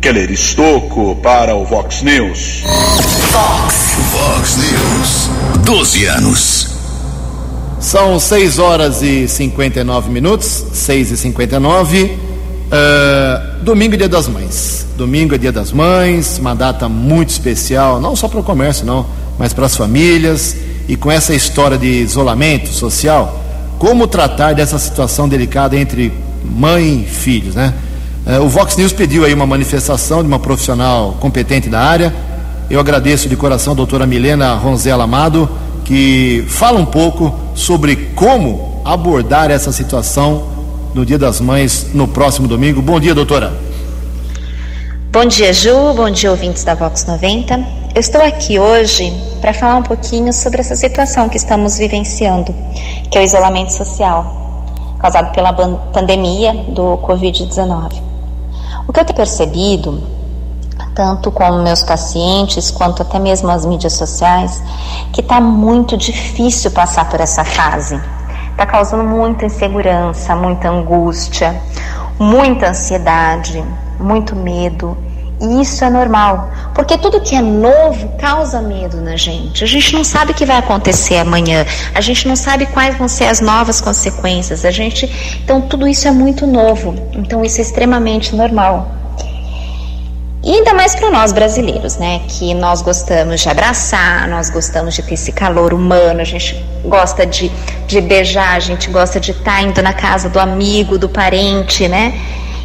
Keller 0.00 0.30
Estocco 0.30 1.16
para 1.22 1.54
o 1.54 1.64
Vox 1.64 2.02
News. 2.02 2.62
Vox, 3.32 3.96
Vox 4.12 4.56
News. 4.56 5.30
12 5.64 6.04
anos. 6.06 6.76
São 7.80 8.18
6 8.18 8.58
horas 8.58 9.02
e 9.02 9.28
59 9.28 10.10
minutos, 10.10 10.66
6 10.72 11.12
e 11.12 11.16
59. 11.16 12.04
Uh, 12.04 13.64
domingo 13.64 13.94
é 13.94 13.98
dia 13.98 14.08
das 14.08 14.28
mães. 14.28 14.86
Domingo 14.96 15.34
é 15.34 15.38
dia 15.38 15.52
das 15.52 15.72
mães, 15.72 16.38
uma 16.38 16.54
data 16.54 16.88
muito 16.88 17.30
especial, 17.30 18.00
não 18.00 18.16
só 18.16 18.28
para 18.28 18.40
o 18.40 18.42
comércio, 18.42 18.86
não, 18.86 19.06
mas 19.38 19.52
para 19.52 19.66
as 19.66 19.76
famílias. 19.76 20.56
E 20.88 20.96
com 20.96 21.10
essa 21.10 21.34
história 21.34 21.76
de 21.76 21.86
isolamento 21.86 22.68
social, 22.68 23.40
como 23.78 24.06
tratar 24.06 24.54
dessa 24.54 24.78
situação 24.78 25.28
delicada 25.28 25.76
entre 25.76 26.12
mãe 26.44 27.02
e 27.02 27.10
filhos, 27.10 27.54
né? 27.54 27.74
Uh, 28.26 28.42
o 28.42 28.48
Vox 28.48 28.76
News 28.76 28.92
pediu 28.92 29.24
aí 29.24 29.32
uma 29.32 29.46
manifestação 29.46 30.20
de 30.20 30.26
uma 30.26 30.38
profissional 30.38 31.16
competente 31.20 31.68
da 31.68 31.80
área. 31.80 32.12
Eu 32.68 32.80
agradeço 32.80 33.28
de 33.28 33.36
coração 33.36 33.72
a 33.72 33.76
doutora 33.76 34.06
Milena 34.06 34.54
Ronzella 34.54 35.04
Amado, 35.04 35.48
que 35.84 36.44
fala 36.48 36.78
um 36.80 36.86
pouco 36.86 37.32
sobre 37.54 37.94
como 38.16 38.82
abordar 38.84 39.50
essa 39.50 39.70
situação 39.70 40.48
no 40.94 41.06
Dia 41.06 41.18
das 41.18 41.40
Mães 41.40 41.88
no 41.94 42.08
próximo 42.08 42.48
domingo. 42.48 42.82
Bom 42.82 42.98
dia, 42.98 43.14
doutora. 43.14 43.52
Bom 45.12 45.24
dia, 45.24 45.52
Ju. 45.52 45.94
Bom 45.94 46.10
dia, 46.10 46.30
ouvintes 46.30 46.64
da 46.64 46.74
Vox 46.74 47.06
90. 47.06 47.85
Estou 47.98 48.20
aqui 48.20 48.58
hoje 48.58 49.10
para 49.40 49.54
falar 49.54 49.76
um 49.76 49.82
pouquinho 49.82 50.30
sobre 50.30 50.60
essa 50.60 50.76
situação 50.76 51.30
que 51.30 51.38
estamos 51.38 51.78
vivenciando, 51.78 52.54
que 53.10 53.16
é 53.16 53.22
o 53.22 53.24
isolamento 53.24 53.72
social, 53.72 54.66
causado 54.98 55.32
pela 55.32 55.50
pandemia 55.50 56.52
do 56.68 56.98
Covid-19. 56.98 58.02
O 58.86 58.92
que 58.92 59.00
eu 59.00 59.04
tenho 59.06 59.16
percebido, 59.16 60.02
tanto 60.94 61.30
com 61.30 61.50
meus 61.62 61.82
pacientes 61.82 62.70
quanto 62.70 63.00
até 63.00 63.18
mesmo 63.18 63.48
as 63.48 63.64
mídias 63.64 63.94
sociais, 63.94 64.62
que 65.10 65.22
está 65.22 65.40
muito 65.40 65.96
difícil 65.96 66.72
passar 66.72 67.08
por 67.08 67.18
essa 67.22 67.44
fase. 67.44 67.98
Está 68.50 68.66
causando 68.66 69.04
muita 69.04 69.46
insegurança, 69.46 70.36
muita 70.36 70.68
angústia, 70.68 71.58
muita 72.18 72.68
ansiedade, 72.68 73.64
muito 73.98 74.36
medo. 74.36 75.05
E 75.38 75.60
isso 75.60 75.84
é 75.84 75.90
normal, 75.90 76.50
porque 76.74 76.96
tudo 76.96 77.20
que 77.20 77.34
é 77.34 77.42
novo 77.42 78.08
causa 78.18 78.62
medo 78.62 79.02
na 79.02 79.16
gente. 79.16 79.62
A 79.62 79.66
gente 79.66 79.92
não 79.92 80.02
sabe 80.02 80.32
o 80.32 80.34
que 80.34 80.46
vai 80.46 80.56
acontecer 80.56 81.18
amanhã, 81.18 81.66
a 81.94 82.00
gente 82.00 82.26
não 82.26 82.34
sabe 82.34 82.64
quais 82.64 82.96
vão 82.96 83.06
ser 83.06 83.24
as 83.24 83.40
novas 83.40 83.78
consequências. 83.78 84.64
A 84.64 84.70
gente, 84.70 85.40
então 85.44 85.60
tudo 85.60 85.86
isso 85.86 86.08
é 86.08 86.10
muito 86.10 86.46
novo. 86.46 86.94
Então 87.12 87.44
isso 87.44 87.58
é 87.58 87.62
extremamente 87.62 88.34
normal. 88.34 88.90
E 90.42 90.54
ainda 90.54 90.72
mais 90.72 90.94
para 90.94 91.10
nós 91.10 91.32
brasileiros, 91.32 91.96
né? 91.96 92.22
Que 92.28 92.54
nós 92.54 92.80
gostamos 92.80 93.40
de 93.40 93.48
abraçar, 93.48 94.26
nós 94.28 94.48
gostamos 94.48 94.94
de 94.94 95.02
ter 95.02 95.14
esse 95.14 95.32
calor 95.32 95.74
humano, 95.74 96.20
a 96.20 96.24
gente 96.24 96.64
gosta 96.84 97.26
de, 97.26 97.50
de 97.86 98.00
beijar, 98.00 98.54
a 98.54 98.60
gente 98.60 98.88
gosta 98.88 99.20
de 99.20 99.32
estar 99.32 99.56
tá 99.56 99.62
indo 99.62 99.82
na 99.82 99.92
casa 99.92 100.30
do 100.30 100.40
amigo, 100.40 100.96
do 100.96 101.10
parente, 101.10 101.88
né? 101.88 102.18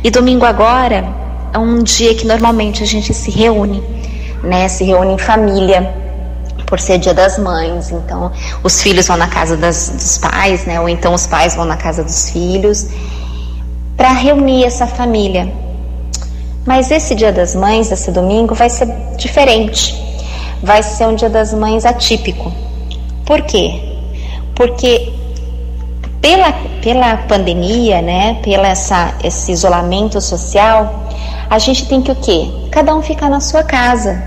E 0.03 0.09
domingo 0.09 0.45
agora 0.45 1.20
é 1.53 1.57
um 1.57 1.83
dia 1.83 2.13
que 2.15 2.25
normalmente 2.25 2.83
a 2.83 2.85
gente 2.85 3.13
se 3.13 3.31
reúne, 3.31 3.83
né? 4.43 4.67
Se 4.67 4.83
reúne 4.83 5.13
em 5.13 5.17
família, 5.17 5.93
por 6.65 6.79
ser 6.79 6.97
dia 6.97 7.13
das 7.13 7.37
mães. 7.37 7.91
Então, 7.91 8.31
os 8.63 8.81
filhos 8.81 9.07
vão 9.07 9.17
na 9.17 9.27
casa 9.27 9.57
das, 9.57 9.89
dos 9.89 10.17
pais, 10.17 10.65
né? 10.65 10.79
Ou 10.79 10.87
então 10.87 11.13
os 11.13 11.27
pais 11.27 11.55
vão 11.55 11.65
na 11.65 11.77
casa 11.77 12.03
dos 12.03 12.29
filhos, 12.29 12.87
para 13.97 14.11
reunir 14.11 14.63
essa 14.63 14.87
família 14.87 15.51
mas 16.65 16.91
esse 16.91 17.15
Dia 17.15 17.31
das 17.31 17.55
Mães, 17.55 17.91
esse 17.91 18.11
domingo, 18.11 18.53
vai 18.53 18.69
ser 18.69 18.87
diferente. 19.17 19.95
Vai 20.61 20.83
ser 20.83 21.07
um 21.07 21.15
Dia 21.15 21.29
das 21.29 21.53
Mães 21.53 21.85
atípico. 21.85 22.51
Por 23.25 23.41
quê? 23.43 23.81
Porque 24.53 25.11
pela, 26.21 26.53
pela 26.83 27.17
pandemia, 27.17 28.01
né, 28.01 28.39
pela 28.43 28.67
essa, 28.67 29.15
esse 29.23 29.51
isolamento 29.51 30.21
social, 30.21 31.00
a 31.51 31.59
gente 31.59 31.85
tem 31.85 32.01
que 32.01 32.09
o 32.09 32.15
quê? 32.15 32.49
Cada 32.71 32.95
um 32.95 33.01
ficar 33.01 33.29
na 33.29 33.41
sua 33.41 33.61
casa. 33.61 34.23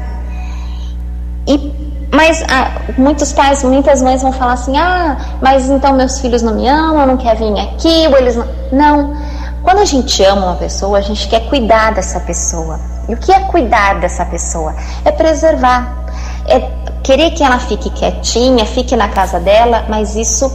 E, 1.46 1.72
mas 2.12 2.44
ah, 2.50 2.82
muitos 2.98 3.32
pais, 3.32 3.64
muitas 3.64 4.02
mães 4.02 4.20
vão 4.20 4.30
falar 4.30 4.52
assim: 4.52 4.76
ah, 4.76 5.16
mas 5.40 5.70
então 5.70 5.94
meus 5.94 6.20
filhos 6.20 6.42
não 6.42 6.54
me 6.54 6.68
amam, 6.68 7.06
não 7.06 7.16
querem 7.16 7.54
vir 7.54 7.60
aqui, 7.60 8.06
ou 8.08 8.18
eles 8.18 8.37
não. 8.37 8.46
Não 8.70 9.16
quando 9.62 9.78
a 9.78 9.87
gente 9.87 10.22
ama 10.22 10.44
uma 10.48 10.56
pessoa, 10.56 10.98
a 10.98 11.00
gente 11.00 11.26
quer 11.26 11.48
cuidar 11.48 11.94
dessa 11.94 12.20
pessoa. 12.20 12.78
E 13.08 13.14
o 13.14 13.16
que 13.16 13.32
é 13.32 13.40
cuidar 13.40 13.98
dessa 13.98 14.22
pessoa? 14.26 14.76
É 15.02 15.10
preservar. 15.10 16.04
É 16.46 16.60
querer 17.02 17.30
que 17.30 17.42
ela 17.42 17.58
fique 17.58 17.88
quietinha, 17.88 18.66
fique 18.66 18.94
na 18.94 19.08
casa 19.08 19.40
dela, 19.40 19.87
mas 19.88 20.14
isso 20.14 20.52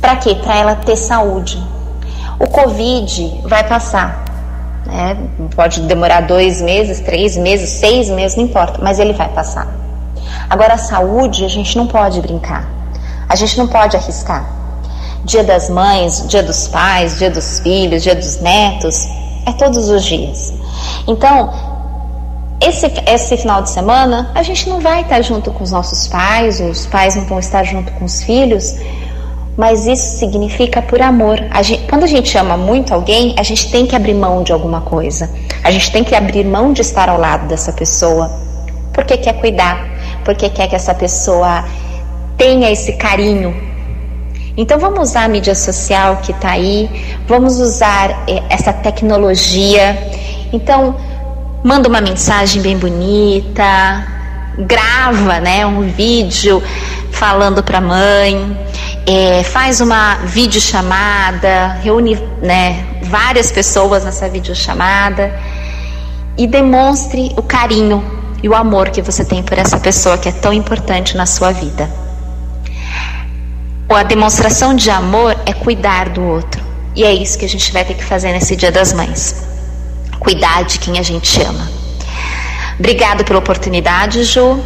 para 0.00 0.16
quê? 0.16 0.34
Para 0.36 0.56
ela 0.56 0.74
ter 0.76 0.96
saúde. 0.96 1.62
O 2.40 2.48
Covid 2.48 3.42
vai 3.44 3.68
passar. 3.68 4.25
Né? 4.86 5.16
Pode 5.54 5.80
demorar 5.82 6.22
dois 6.22 6.62
meses, 6.62 7.00
três 7.00 7.36
meses, 7.36 7.70
seis 7.70 8.08
meses, 8.08 8.36
não 8.36 8.44
importa, 8.44 8.78
mas 8.82 8.98
ele 8.98 9.12
vai 9.12 9.28
passar. 9.28 9.66
Agora, 10.48 10.74
a 10.74 10.78
saúde, 10.78 11.44
a 11.44 11.48
gente 11.48 11.76
não 11.76 11.86
pode 11.86 12.20
brincar. 12.20 12.68
A 13.28 13.34
gente 13.34 13.58
não 13.58 13.66
pode 13.66 13.96
arriscar. 13.96 14.48
Dia 15.24 15.42
das 15.42 15.68
mães, 15.68 16.26
dia 16.28 16.42
dos 16.42 16.68
pais, 16.68 17.18
dia 17.18 17.30
dos 17.30 17.58
filhos, 17.58 18.02
dia 18.02 18.14
dos 18.14 18.40
netos, 18.40 19.08
é 19.44 19.52
todos 19.52 19.88
os 19.88 20.04
dias. 20.04 20.52
Então, 21.08 21.52
esse, 22.60 22.86
esse 23.06 23.36
final 23.36 23.62
de 23.62 23.70
semana, 23.70 24.30
a 24.34 24.42
gente 24.42 24.68
não 24.68 24.80
vai 24.80 25.02
estar 25.02 25.20
junto 25.22 25.50
com 25.50 25.64
os 25.64 25.72
nossos 25.72 26.06
pais, 26.06 26.60
os 26.60 26.86
pais 26.86 27.16
não 27.16 27.24
vão 27.24 27.38
estar 27.38 27.64
junto 27.64 27.92
com 27.92 28.04
os 28.04 28.22
filhos, 28.22 28.76
mas 29.56 29.86
isso 29.86 30.18
significa 30.18 30.82
por 30.82 31.00
amor. 31.00 31.42
A 31.50 31.62
gente, 31.62 31.86
quando 31.88 32.04
a 32.04 32.06
gente 32.06 32.36
ama 32.36 32.56
muito 32.56 32.92
alguém, 32.92 33.34
a 33.38 33.42
gente 33.42 33.70
tem 33.70 33.86
que 33.86 33.96
abrir 33.96 34.14
mão 34.14 34.42
de 34.42 34.52
alguma 34.52 34.80
coisa. 34.80 35.30
A 35.64 35.70
gente 35.70 35.90
tem 35.90 36.04
que 36.04 36.14
abrir 36.14 36.44
mão 36.44 36.72
de 36.72 36.82
estar 36.82 37.08
ao 37.08 37.18
lado 37.18 37.48
dessa 37.48 37.72
pessoa, 37.72 38.30
porque 38.92 39.16
quer 39.16 39.34
cuidar, 39.40 39.86
porque 40.24 40.48
quer 40.48 40.68
que 40.68 40.76
essa 40.76 40.94
pessoa 40.94 41.64
tenha 42.36 42.70
esse 42.70 42.92
carinho 42.94 43.76
então 44.56 44.78
vamos 44.78 45.10
usar 45.10 45.24
a 45.24 45.28
mídia 45.28 45.54
social 45.54 46.16
que 46.22 46.32
está 46.32 46.52
aí, 46.52 46.88
vamos 47.28 47.60
usar 47.60 48.24
eh, 48.26 48.42
essa 48.48 48.72
tecnologia. 48.72 49.98
Então 50.50 50.96
manda 51.62 51.88
uma 51.88 52.00
mensagem 52.00 52.62
bem 52.62 52.78
bonita, 52.78 54.06
grava, 54.58 55.40
né, 55.40 55.66
um 55.66 55.82
vídeo 55.82 56.62
falando 57.10 57.62
para 57.62 57.78
a 57.78 57.80
mãe, 57.82 58.56
é, 59.06 59.44
faz 59.44 59.80
uma 59.80 60.16
videochamada, 60.24 61.78
reúne, 61.80 62.16
né, 62.42 62.84
várias 63.04 63.52
pessoas 63.52 64.04
nessa 64.04 64.28
videochamada 64.28 65.32
e 66.36 66.46
demonstre 66.46 67.32
o 67.36 67.42
carinho 67.42 68.04
e 68.42 68.48
o 68.48 68.54
amor 68.54 68.90
que 68.90 69.00
você 69.00 69.24
tem 69.24 69.42
por 69.42 69.56
essa 69.56 69.78
pessoa 69.78 70.18
que 70.18 70.28
é 70.28 70.32
tão 70.32 70.52
importante 70.52 71.16
na 71.16 71.24
sua 71.24 71.52
vida. 71.52 71.88
A 73.88 74.02
demonstração 74.02 74.74
de 74.74 74.90
amor 74.90 75.36
é 75.46 75.52
cuidar 75.52 76.08
do 76.08 76.22
outro. 76.22 76.62
E 76.94 77.04
é 77.04 77.12
isso 77.12 77.38
que 77.38 77.44
a 77.44 77.48
gente 77.48 77.72
vai 77.72 77.84
ter 77.84 77.94
que 77.94 78.04
fazer 78.04 78.32
nesse 78.32 78.56
Dia 78.56 78.72
das 78.72 78.92
Mães. 78.92 79.46
Cuidar 80.18 80.64
de 80.64 80.78
quem 80.78 80.98
a 80.98 81.02
gente 81.02 81.40
ama. 81.40 81.70
Obrigado 82.78 83.24
pela 83.24 83.38
oportunidade, 83.38 84.24
Ju. 84.24 84.62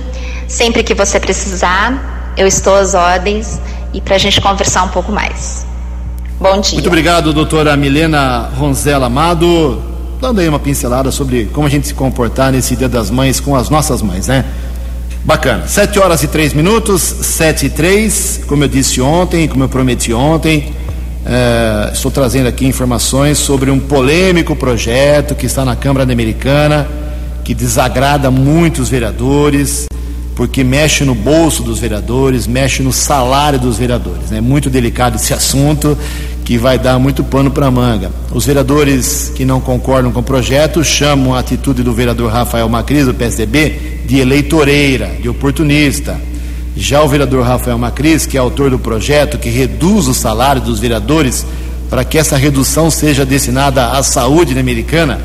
Sempre 0.49 0.83
que 0.83 0.95
você 0.95 1.21
precisar, 1.21 2.33
eu 2.37 2.47
estou 2.47 2.75
às 2.75 2.95
ordens 2.95 3.61
e 3.93 4.01
para 4.01 4.17
a 4.17 4.19
gente 4.19 4.41
conversar 4.41 4.85
um 4.85 4.89
pouco 4.89 5.13
mais. 5.13 5.67
Bom 6.41 6.61
dia. 6.61 6.75
Muito 6.75 6.87
obrigado, 6.87 7.33
doutora 7.33 7.77
Milena 7.77 8.49
Ronzella 8.57 9.07
Amado. 9.07 9.83
Dando 10.21 10.41
aí 10.41 10.49
uma 10.49 10.59
pincelada 10.59 11.11
sobre 11.11 11.47
como 11.47 11.67
a 11.67 11.71
gente 11.71 11.87
se 11.87 11.95
comportar 11.95 12.53
nesse 12.53 12.77
Dia 12.77 12.89
das 12.89 13.11
Mães 13.11 13.41
com 13.41 13.57
as 13.57 13.71
nossas 13.71 14.03
mães, 14.03 14.27
né? 14.27 14.45
Bacana. 15.25 15.67
Sete 15.67 15.99
horas 15.99 16.23
e 16.23 16.29
três 16.29 16.55
minutos, 16.55 17.03
sete 17.03 17.67
e 17.67 17.71
três, 17.71 18.41
como 18.47 18.65
eu 18.65 18.69
disse 18.69 19.01
ontem, 19.01 19.47
como 19.47 19.65
eu 19.65 19.69
prometi 19.69 20.15
ontem, 20.15 20.73
é, 21.27 21.91
estou 21.93 22.11
trazendo 22.11 22.49
aqui 22.49 22.67
informações 22.67 23.37
sobre 23.37 23.71
um 23.71 23.79
polêmico 23.79 24.57
projeto 24.57 25.35
que 25.35 25.45
está 25.45 25.65
na 25.65 25.77
Câmara 25.77 26.11
Americana, 26.11 26.89
que 27.45 27.55
desagrada 27.55 28.31
muitos 28.31 28.89
vereadores, 28.89 29.87
porque 30.41 30.65
mexe 30.65 31.05
no 31.05 31.15
bolso 31.15 31.63
dos 31.63 31.79
vereadores, 31.79 32.47
mexe 32.47 32.83
no 32.83 32.95
salário 32.95 33.59
dos 33.59 33.77
vereadores. 33.77 34.33
É 34.33 34.37
né? 34.37 34.41
muito 34.41 34.71
delicado 34.71 35.17
esse 35.17 35.35
assunto 35.35 35.99
que 36.47 36.57
vai 36.57 36.79
dar 36.79 36.99
muito 36.99 37.23
pano 37.23 37.51
para 37.51 37.71
manga. 37.71 38.11
Os 38.33 38.47
vereadores 38.47 39.31
que 39.37 39.45
não 39.45 39.61
concordam 39.61 40.11
com 40.11 40.21
o 40.21 40.23
projeto 40.23 40.83
chamam 40.83 41.35
a 41.35 41.41
atitude 41.41 41.83
do 41.83 41.93
vereador 41.93 42.33
Rafael 42.33 42.67
Macris, 42.71 43.05
do 43.05 43.13
PSDB, 43.13 44.01
de 44.07 44.19
eleitoreira, 44.19 45.11
de 45.21 45.29
oportunista. 45.29 46.19
Já 46.75 47.03
o 47.03 47.09
vereador 47.09 47.45
Rafael 47.45 47.77
Macris, 47.77 48.25
que 48.25 48.39
é 48.39 48.41
autor 48.41 48.71
do 48.71 48.79
projeto 48.79 49.37
que 49.37 49.51
reduz 49.51 50.09
o 50.09 50.15
salário 50.15 50.63
dos 50.63 50.81
vereadores 50.81 51.45
para 51.91 52.03
que 52.03 52.17
essa 52.17 52.39
redução 52.39 52.91
seja 52.91 53.27
destinada 53.27 53.89
à 53.89 54.03
saúde 54.03 54.59
americana, 54.59 55.21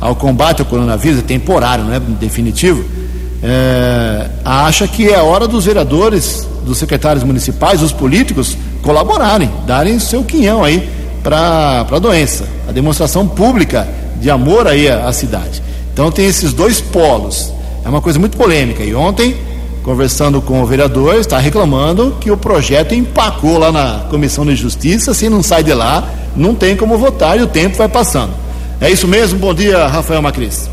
ao 0.00 0.16
combate 0.16 0.62
ao 0.62 0.66
coronavírus, 0.66 1.18
é 1.18 1.22
temporário, 1.22 1.84
não 1.84 1.92
é 1.92 2.00
definitivo, 2.00 3.03
é, 3.44 4.26
acha 4.44 4.88
que 4.88 5.08
é 5.08 5.20
hora 5.20 5.46
dos 5.46 5.66
vereadores, 5.66 6.48
dos 6.64 6.78
secretários 6.78 7.22
municipais, 7.22 7.80
dos 7.80 7.92
políticos 7.92 8.56
colaborarem, 8.82 9.50
darem 9.66 9.98
seu 9.98 10.24
quinhão 10.24 10.64
aí 10.64 10.88
para 11.22 11.86
a 11.90 11.98
doença, 11.98 12.48
a 12.68 12.72
demonstração 12.72 13.28
pública 13.28 13.86
de 14.20 14.30
amor 14.30 14.66
aí 14.66 14.88
à, 14.88 15.06
à 15.06 15.12
cidade. 15.12 15.62
Então 15.92 16.10
tem 16.10 16.24
esses 16.26 16.54
dois 16.54 16.80
polos. 16.80 17.52
É 17.84 17.88
uma 17.88 18.00
coisa 18.00 18.18
muito 18.18 18.36
polêmica. 18.36 18.82
E 18.82 18.94
ontem 18.94 19.36
conversando 19.84 20.40
com 20.40 20.62
o 20.62 20.66
vereador, 20.66 21.16
está 21.16 21.38
reclamando 21.38 22.16
que 22.18 22.30
o 22.30 22.36
projeto 22.38 22.94
empacou 22.94 23.58
lá 23.58 23.70
na 23.70 24.06
Comissão 24.08 24.44
de 24.46 24.56
Justiça, 24.56 25.12
se 25.12 25.28
não 25.28 25.42
sai 25.42 25.62
de 25.62 25.74
lá, 25.74 26.08
não 26.34 26.54
tem 26.54 26.74
como 26.74 26.96
votar 26.96 27.38
e 27.38 27.42
o 27.42 27.46
tempo 27.46 27.76
vai 27.76 27.86
passando. 27.86 28.32
É 28.80 28.90
isso 28.90 29.06
mesmo? 29.06 29.38
Bom 29.38 29.52
dia, 29.52 29.86
Rafael 29.86 30.22
Macris. 30.22 30.70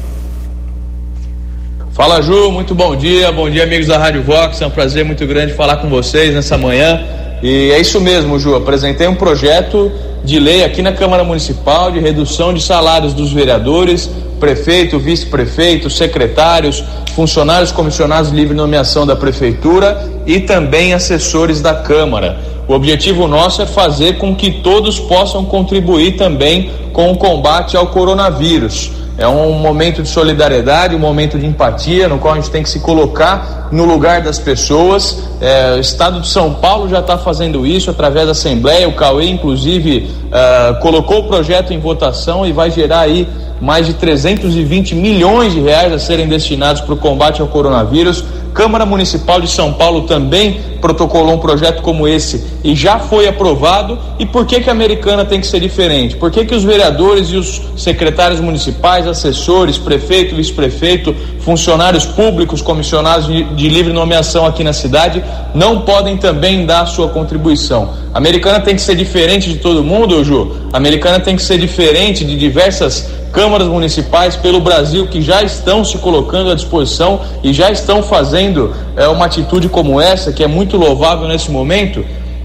Fala 1.94 2.22
Ju, 2.22 2.50
muito 2.52 2.74
bom 2.74 2.96
dia, 2.96 3.34
bom 3.34 3.50
dia 3.50 3.64
amigos 3.64 3.88
da 3.88 3.98
Rádio 3.98 4.24
Vox, 4.24 4.62
é 4.62 4.66
um 4.66 4.70
prazer 4.70 5.04
muito 5.04 5.28
grande 5.28 5.54
falar 5.54 5.76
com 5.76 5.90
vocês 5.90 6.34
nessa 6.34 6.58
manhã. 6.58 7.02
E 7.44 7.70
é 7.70 7.82
isso 7.82 8.00
mesmo, 8.00 8.40
Ju, 8.40 8.56
apresentei 8.56 9.10
um 9.10 9.16
projeto 9.16 9.92
de 10.24 10.40
lei 10.40 10.64
aqui 10.64 10.82
na 10.82 10.94
Câmara 10.94 11.22
Municipal 11.26 11.92
de 11.92 12.00
redução 12.00 12.54
de 12.54 12.64
salários 12.64 13.14
dos 13.14 13.34
vereadores, 13.34 14.10
prefeito, 14.40 14.98
vice-prefeito, 14.98 15.90
secretários, 15.90 16.82
funcionários 17.14 17.74
comissionados 17.74 18.32
livre 18.32 18.56
nomeação 18.56 19.06
da 19.06 19.16
prefeitura 19.16 20.10
e 20.26 20.40
também 20.40 20.94
assessores 20.94 21.60
da 21.60 21.74
Câmara. 21.74 22.40
O 22.70 22.74
objetivo 22.74 23.28
nosso 23.28 23.62
é 23.62 23.66
fazer 23.66 24.18
com 24.18 24.34
que 24.34 24.50
todos 24.50 24.98
possam 24.98 25.44
contribuir 25.44 26.14
também 26.14 26.72
com 26.94 27.12
o 27.12 27.18
combate 27.18 27.76
ao 27.76 27.88
coronavírus. 27.88 29.01
É 29.17 29.28
um 29.28 29.54
momento 29.54 30.02
de 30.02 30.10
solidariedade, 30.10 30.95
um 30.95 31.00
momento 31.00 31.38
de 31.38 31.45
empatia, 31.45 32.08
no 32.08 32.17
qual 32.17 32.34
a 32.34 32.38
gente 32.38 32.50
tem 32.50 32.63
que 32.63 32.69
se 32.69 32.80
colocar 32.80 33.69
no 33.71 33.86
lugar 33.86 34.21
das 34.21 34.39
pessoas. 34.39 35.24
É, 35.39 35.76
o 35.76 35.80
Estado 35.80 36.21
de 36.21 36.28
São 36.28 36.54
Paulo 36.54 36.89
já 36.89 37.00
está 37.00 37.17
fazendo 37.17 37.65
isso 37.65 37.89
através 37.89 38.26
da 38.26 38.32
Assembleia. 38.32 38.88
O 38.88 38.93
Cauê, 38.93 39.28
inclusive, 39.28 40.10
uh, 40.32 40.80
colocou 40.80 41.20
o 41.20 41.24
projeto 41.24 41.74
em 41.74 41.80
votação 41.80 42.46
e 42.46 42.52
vai 42.52 42.72
gerar 42.72 43.02
aí 43.02 43.28
mais 43.60 43.86
de 43.86 43.94
320 43.94 44.96
milhões 44.96 45.54
de 45.54 45.60
reais 45.60 45.94
a 45.94 46.00
serem 46.00 46.28
destinados 46.28 46.82
para 46.82 46.94
o 46.94 46.98
combate 46.98 47.41
ao 47.41 47.48
coronavírus. 47.48 48.24
Câmara 48.54 48.86
Municipal 48.86 49.39
de 49.39 49.48
São 49.48 49.72
Paulo 49.74 50.02
também 50.02 50.60
protocolou 50.82 51.36
um 51.36 51.38
projeto 51.38 51.82
como 51.82 52.08
esse 52.08 52.44
e 52.63 52.76
já 52.76 53.00
foi 53.00 53.28
aprovado. 53.28 53.98
E 54.20 54.26
por 54.26 54.46
que, 54.46 54.60
que 54.60 54.70
a 54.70 54.74
americana 54.74 55.24
tem 55.24 55.39
que 55.39 55.48
ser 55.48 55.60
diferente? 55.60 56.17
Por 56.17 56.32
que, 56.32 56.44
que 56.44 56.54
os 56.54 56.63
vereadores 56.63 57.30
e 57.30 57.38
os 57.38 57.62
secretários 57.78 58.41
municipais, 58.41 59.08
assessores, 59.08 59.78
prefeito, 59.78 60.36
vice-prefeito, 60.36 61.15
funcionários 61.39 62.06
públicos, 62.06 62.62
comissionados 62.62 63.28
de, 63.28 63.44
de, 63.44 63.70
livre 63.70 63.94
nomeação 63.94 64.46
aqui 64.46 64.63
na 64.63 64.74
cidade, 64.74 65.24
não 65.54 65.82
podem 65.82 66.17
também 66.17 66.65
dar 66.65 66.86
sua 66.88 67.08
contribuição? 67.08 67.94
A 68.13 68.17
americana 68.17 68.60
tem 68.60 68.76
que 68.76 68.82
ser 68.82 68.96
diferente 68.96 69.50
de 69.50 69.60
todo 69.60 69.84
mundo, 69.84 70.21
Ju? 70.24 70.56
A 70.72 70.78
americana 70.78 71.20
tem 71.20 71.36
que 71.36 71.42
ser 71.42 71.58
diferente 71.58 72.24
de 72.26 72.38
diversas 72.38 73.10
câmaras 73.32 73.68
municipais 73.68 74.36
pelo 74.36 74.60
Brasil 74.60 75.08
que 75.08 75.22
já 75.22 75.42
estão 75.42 75.84
se 75.84 75.98
colocando 75.98 76.52
à 76.52 76.56
disposição 76.56 77.22
e 77.44 77.54
já 77.54 77.72
estão 77.72 78.04
fazendo 78.04 78.74
é, 78.96 79.08
uma 79.08 79.26
atitude 79.26 79.70
como 79.70 80.00
essa, 80.00 80.32
que 80.34 80.44
é 80.44 80.48
muito 80.48 80.78
louvável 80.78 81.28
nesse 81.28 81.50
momento. 81.50 82.04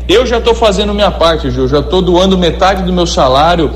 Eu 0.09 0.25
já 0.25 0.39
estou 0.39 0.55
fazendo 0.55 0.95
minha 0.95 1.11
parte, 1.11 1.51
Ju, 1.51 1.67
já 1.67 1.81
estou 1.81 2.01
doando 2.01 2.39
metade 2.39 2.83
do 2.85 2.93
meu 2.93 3.07
salário 3.07 3.71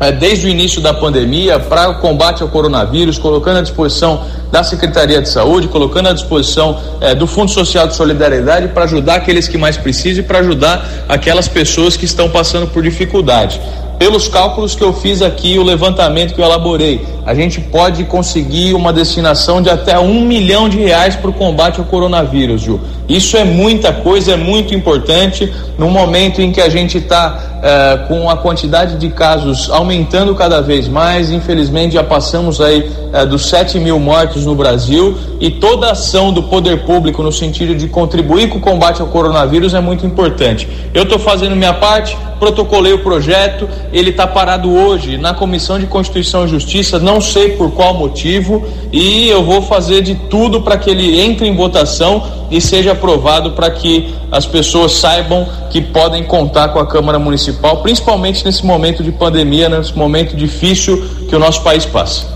é, 0.00 0.12
desde 0.12 0.46
o 0.46 0.48
início 0.48 0.80
da 0.80 0.92
pandemia 0.92 1.58
para 1.58 1.88
o 1.88 1.94
combate 2.00 2.42
ao 2.42 2.48
coronavírus, 2.48 3.18
colocando 3.18 3.58
à 3.58 3.62
disposição 3.62 4.24
da 4.50 4.62
Secretaria 4.62 5.20
de 5.20 5.28
Saúde, 5.28 5.68
colocando 5.68 6.08
à 6.08 6.12
disposição 6.12 6.80
é, 7.00 7.14
do 7.14 7.26
Fundo 7.26 7.50
Social 7.50 7.86
de 7.86 7.94
Solidariedade 7.94 8.68
para 8.68 8.84
ajudar 8.84 9.16
aqueles 9.16 9.48
que 9.48 9.58
mais 9.58 9.76
precisam 9.76 10.24
e 10.24 10.26
para 10.26 10.40
ajudar 10.40 11.04
aquelas 11.08 11.48
pessoas 11.48 11.96
que 11.96 12.04
estão 12.04 12.28
passando 12.28 12.66
por 12.68 12.82
dificuldade 12.82 13.60
pelos 13.98 14.28
cálculos 14.28 14.74
que 14.74 14.82
eu 14.82 14.92
fiz 14.92 15.22
aqui, 15.22 15.58
o 15.58 15.62
levantamento 15.62 16.34
que 16.34 16.40
eu 16.40 16.44
elaborei, 16.44 17.04
a 17.24 17.34
gente 17.34 17.60
pode 17.60 18.04
conseguir 18.04 18.74
uma 18.74 18.92
destinação 18.92 19.62
de 19.62 19.70
até 19.70 19.98
um 19.98 20.20
milhão 20.20 20.68
de 20.68 20.78
reais 20.78 21.16
para 21.16 21.30
o 21.30 21.32
combate 21.32 21.80
ao 21.80 21.86
coronavírus, 21.86 22.60
Ju. 22.60 22.80
Isso 23.08 23.36
é 23.36 23.44
muita 23.44 23.92
coisa, 23.92 24.32
é 24.32 24.36
muito 24.36 24.74
importante 24.74 25.52
no 25.78 25.90
momento 25.90 26.40
em 26.40 26.52
que 26.52 26.60
a 26.60 26.68
gente 26.68 26.98
está 26.98 27.60
é, 27.62 27.96
com 28.08 28.28
a 28.30 28.36
quantidade 28.36 28.96
de 28.96 29.08
casos 29.10 29.68
aumentando 29.70 30.34
cada 30.34 30.60
vez 30.60 30.88
mais. 30.88 31.30
Infelizmente, 31.30 31.94
já 31.94 32.04
passamos 32.04 32.60
aí 32.60 32.90
é, 33.12 33.26
dos 33.26 33.48
7 33.48 33.78
mil 33.78 33.98
mortos 33.98 34.44
no 34.46 34.54
Brasil 34.54 35.16
e 35.40 35.50
toda 35.50 35.90
ação 35.90 36.32
do 36.32 36.44
poder 36.44 36.84
público 36.84 37.22
no 37.22 37.32
sentido 37.32 37.74
de 37.74 37.88
contribuir 37.88 38.48
com 38.48 38.58
o 38.58 38.60
combate 38.60 39.00
ao 39.00 39.08
coronavírus 39.08 39.74
é 39.74 39.80
muito 39.80 40.06
importante. 40.06 40.68
Eu 40.92 41.02
estou 41.04 41.18
fazendo 41.18 41.56
minha 41.56 41.74
parte, 41.74 42.16
protocolei 42.38 42.92
o 42.92 42.98
projeto, 42.98 43.68
ele 43.92 44.10
está 44.10 44.26
parado 44.26 44.70
hoje 44.70 45.16
na 45.16 45.34
Comissão 45.34 45.78
de 45.78 45.86
Constituição 45.86 46.44
e 46.44 46.48
Justiça, 46.48 46.98
não 46.98 47.20
sei 47.20 47.50
por 47.50 47.70
qual 47.72 47.94
motivo, 47.94 48.66
e 48.92 49.28
eu 49.28 49.44
vou 49.44 49.62
fazer 49.62 50.02
de 50.02 50.14
tudo 50.14 50.62
para 50.62 50.76
que 50.76 50.90
ele 50.90 51.20
entre 51.20 51.46
em 51.46 51.54
votação 51.54 52.22
e 52.50 52.60
seja 52.60 52.92
aprovado 52.92 53.52
para 53.52 53.70
que 53.70 54.14
as 54.30 54.46
pessoas 54.46 54.92
saibam 54.92 55.46
que 55.70 55.80
podem 55.80 56.24
contar 56.24 56.68
com 56.68 56.78
a 56.78 56.86
Câmara 56.86 57.18
Municipal, 57.18 57.78
principalmente 57.78 58.44
nesse 58.44 58.64
momento 58.64 59.02
de 59.02 59.12
pandemia, 59.12 59.68
nesse 59.68 59.96
momento 59.96 60.36
difícil 60.36 61.02
que 61.28 61.34
o 61.34 61.38
nosso 61.38 61.62
país 61.62 61.84
passa. 61.84 62.26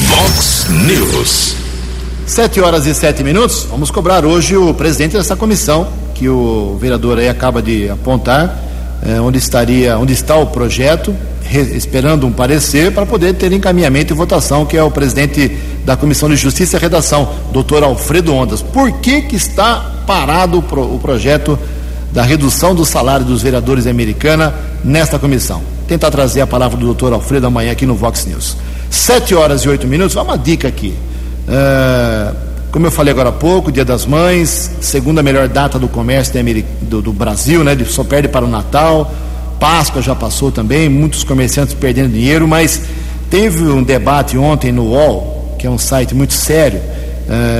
Vox 0.00 0.66
News. 0.70 1.56
Sete 2.26 2.60
horas 2.60 2.86
e 2.86 2.94
sete 2.94 3.22
minutos. 3.22 3.66
Vamos 3.70 3.90
cobrar 3.90 4.24
hoje 4.24 4.56
o 4.56 4.72
presidente 4.72 5.16
dessa 5.16 5.36
comissão 5.36 6.03
que 6.14 6.28
o 6.28 6.78
vereador 6.80 7.18
aí 7.18 7.28
acaba 7.28 7.60
de 7.60 7.90
apontar, 7.90 8.58
é, 9.04 9.20
onde 9.20 9.38
estaria, 9.38 9.98
onde 9.98 10.12
está 10.12 10.36
o 10.36 10.46
projeto, 10.46 11.14
re, 11.42 11.76
esperando 11.76 12.26
um 12.26 12.32
parecer 12.32 12.92
para 12.92 13.04
poder 13.04 13.34
ter 13.34 13.52
encaminhamento 13.52 14.12
e 14.12 14.16
votação, 14.16 14.64
que 14.64 14.76
é 14.76 14.82
o 14.82 14.90
presidente 14.90 15.48
da 15.84 15.96
Comissão 15.96 16.28
de 16.28 16.36
Justiça 16.36 16.76
e 16.76 16.80
Redação, 16.80 17.28
doutor 17.52 17.82
Alfredo 17.82 18.32
Ondas. 18.32 18.62
Por 18.62 18.90
que 19.00 19.22
que 19.22 19.36
está 19.36 20.04
parado 20.06 20.58
o, 20.58 20.62
pro, 20.62 20.82
o 20.94 20.98
projeto 20.98 21.58
da 22.12 22.22
redução 22.22 22.74
do 22.74 22.84
salário 22.84 23.26
dos 23.26 23.42
vereadores 23.42 23.86
americana 23.86 24.54
nesta 24.82 25.18
comissão? 25.18 25.60
Tentar 25.86 26.10
trazer 26.10 26.40
a 26.40 26.46
palavra 26.46 26.78
do 26.78 26.86
doutor 26.86 27.12
Alfredo 27.12 27.46
amanhã 27.46 27.72
aqui 27.72 27.84
no 27.84 27.94
Vox 27.94 28.24
News. 28.24 28.56
Sete 28.88 29.34
horas 29.34 29.62
e 29.62 29.68
oito 29.68 29.86
minutos, 29.86 30.16
uma 30.16 30.38
dica 30.38 30.68
aqui. 30.68 30.94
Uh, 31.46 32.43
como 32.74 32.88
eu 32.88 32.90
falei 32.90 33.12
agora 33.12 33.28
há 33.28 33.32
pouco, 33.32 33.70
Dia 33.70 33.84
das 33.84 34.04
Mães, 34.04 34.68
segunda 34.80 35.22
melhor 35.22 35.46
data 35.46 35.78
do 35.78 35.86
comércio 35.86 36.34
do, 36.82 37.00
do 37.00 37.12
Brasil, 37.12 37.62
né? 37.62 37.78
Só 37.86 38.02
perde 38.02 38.26
para 38.26 38.44
o 38.44 38.48
Natal. 38.48 39.14
Páscoa 39.60 40.02
já 40.02 40.12
passou 40.12 40.50
também, 40.50 40.88
muitos 40.88 41.22
comerciantes 41.22 41.72
perdendo 41.72 42.12
dinheiro, 42.12 42.48
mas 42.48 42.82
teve 43.30 43.62
um 43.62 43.80
debate 43.80 44.36
ontem 44.36 44.72
no 44.72 44.86
UOL, 44.86 45.54
que 45.56 45.68
é 45.68 45.70
um 45.70 45.78
site 45.78 46.16
muito 46.16 46.32
sério. 46.32 46.80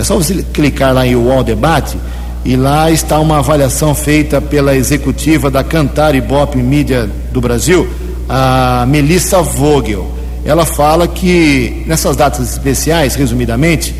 É 0.00 0.02
só 0.02 0.16
você 0.16 0.44
clicar 0.52 0.92
lá 0.92 1.06
em 1.06 1.14
UOL 1.14 1.44
Debate 1.44 1.96
e 2.44 2.56
lá 2.56 2.90
está 2.90 3.20
uma 3.20 3.38
avaliação 3.38 3.94
feita 3.94 4.40
pela 4.40 4.74
executiva 4.74 5.48
da 5.48 5.62
Cantar 5.62 6.16
Ibope 6.16 6.58
Mídia 6.58 7.08
do 7.30 7.40
Brasil, 7.40 7.88
a 8.28 8.84
Melissa 8.88 9.40
Vogel. 9.42 10.10
Ela 10.44 10.66
fala 10.66 11.06
que 11.06 11.84
nessas 11.86 12.16
datas 12.16 12.50
especiais, 12.50 13.14
resumidamente, 13.14 13.94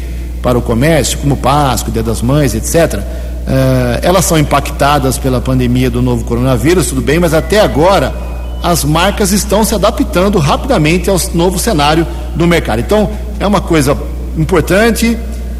para 0.45 0.59
o 0.59 0.61
comércio, 0.61 1.16
como 1.20 1.38
Páscoa, 1.38 1.90
Dia 1.90 2.03
das 2.03 2.20
Mães, 2.20 2.55
etc., 2.55 3.01
eh, 3.47 4.01
elas 4.03 4.26
são 4.26 4.38
impactadas 4.38 5.16
pela 5.16 5.40
pandemia 5.40 5.88
do 5.88 6.03
novo 6.03 6.22
coronavírus, 6.24 6.88
tudo 6.88 7.01
bem, 7.01 7.18
mas 7.18 7.32
até 7.32 7.61
agora 7.61 8.14
as 8.62 8.84
marcas 8.84 9.32
estão 9.32 9.64
se 9.64 9.74
adaptando 9.74 10.38
rapidamente 10.38 11.09
ao 11.09 11.16
novo 11.32 11.59
cenário 11.59 12.07
do 12.34 12.47
mercado. 12.47 12.80
Então, 12.80 13.09
é 13.40 13.47
uma 13.47 13.62
coisa 13.62 13.97
importante, 14.36 15.16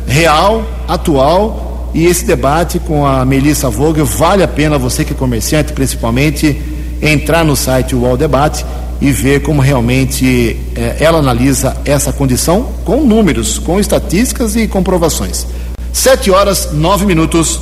real, 0.07 0.62
atual, 0.87 1.91
e 1.95 2.05
esse 2.05 2.26
debate 2.26 2.78
com 2.78 3.07
a 3.07 3.24
Melissa 3.24 3.70
Vogel 3.70 4.05
vale 4.05 4.43
a 4.43 4.49
pena 4.49 4.76
você 4.76 5.03
que 5.03 5.14
é 5.14 5.16
comerciante, 5.16 5.72
principalmente, 5.72 6.61
entrar 7.01 7.43
no 7.43 7.57
site 7.57 7.95
UOL 7.95 8.18
Debate 8.18 8.66
e 9.01 9.11
ver 9.11 9.42
como 9.42 9.61
realmente 9.61 10.57
eh, 10.74 10.97
ela 11.01 11.18
analisa 11.18 11.76
essa 11.84 12.12
condição 12.12 12.72
com 12.84 13.01
números, 13.01 13.59
com 13.59 13.78
estatísticas 13.78 14.57
e 14.57 14.66
comprovações. 14.66 15.47
Sete 15.92 16.30
horas, 16.30 16.70
nove 16.72 17.07
minutos. 17.07 17.61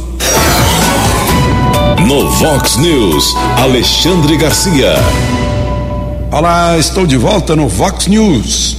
No 2.07 2.31
Vox 2.31 2.77
News, 2.77 3.35
Alexandre 3.59 4.37
Garcia. 4.37 4.95
Olá, 6.31 6.79
estou 6.79 7.07
de 7.07 7.17
volta 7.17 7.55
no 7.55 7.69
Vox 7.69 8.07
News. 8.07 8.77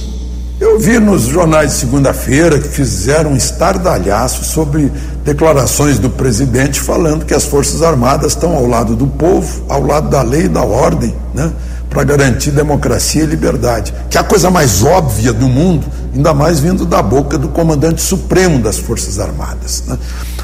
Eu 0.60 0.78
vi 0.78 0.98
nos 0.98 1.22
jornais 1.22 1.72
de 1.72 1.78
segunda-feira 1.78 2.58
que 2.58 2.68
fizeram 2.68 3.32
um 3.32 3.36
estardalhaço 3.36 4.44
sobre 4.44 4.90
declarações 5.24 5.98
do 5.98 6.10
presidente 6.10 6.80
falando 6.80 7.24
que 7.24 7.34
as 7.34 7.44
Forças 7.44 7.82
Armadas 7.82 8.32
estão 8.32 8.54
ao 8.54 8.66
lado 8.66 8.94
do 8.96 9.06
povo, 9.06 9.64
ao 9.68 9.82
lado 9.84 10.08
da 10.08 10.22
lei 10.22 10.42
e 10.42 10.48
da 10.48 10.62
ordem, 10.62 11.14
né? 11.34 11.52
Para 11.94 12.02
garantir 12.02 12.50
democracia 12.50 13.22
e 13.22 13.26
liberdade, 13.26 13.94
que 14.10 14.18
é 14.18 14.20
a 14.20 14.24
coisa 14.24 14.50
mais 14.50 14.82
óbvia 14.82 15.32
do 15.32 15.48
mundo, 15.48 15.86
ainda 16.12 16.34
mais 16.34 16.58
vindo 16.58 16.84
da 16.84 17.00
boca 17.00 17.38
do 17.38 17.48
comandante 17.48 18.02
supremo 18.02 18.58
das 18.58 18.76
Forças 18.76 19.20
Armadas. 19.20 19.84
Né? 19.86 19.96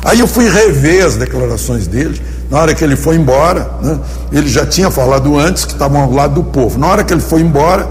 Aí 0.04 0.20
eu 0.20 0.28
fui 0.28 0.48
rever 0.48 1.04
as 1.04 1.16
declarações 1.16 1.88
dele, 1.88 2.22
na 2.48 2.60
hora 2.60 2.72
que 2.72 2.84
ele 2.84 2.94
foi 2.94 3.16
embora, 3.16 3.68
né? 3.82 3.98
ele 4.30 4.48
já 4.48 4.64
tinha 4.64 4.92
falado 4.92 5.36
antes 5.36 5.64
que 5.64 5.72
estavam 5.72 6.02
ao 6.02 6.12
lado 6.12 6.34
do 6.34 6.44
povo. 6.44 6.78
Na 6.78 6.86
hora 6.86 7.02
que 7.02 7.12
ele 7.12 7.20
foi 7.20 7.40
embora, 7.40 7.88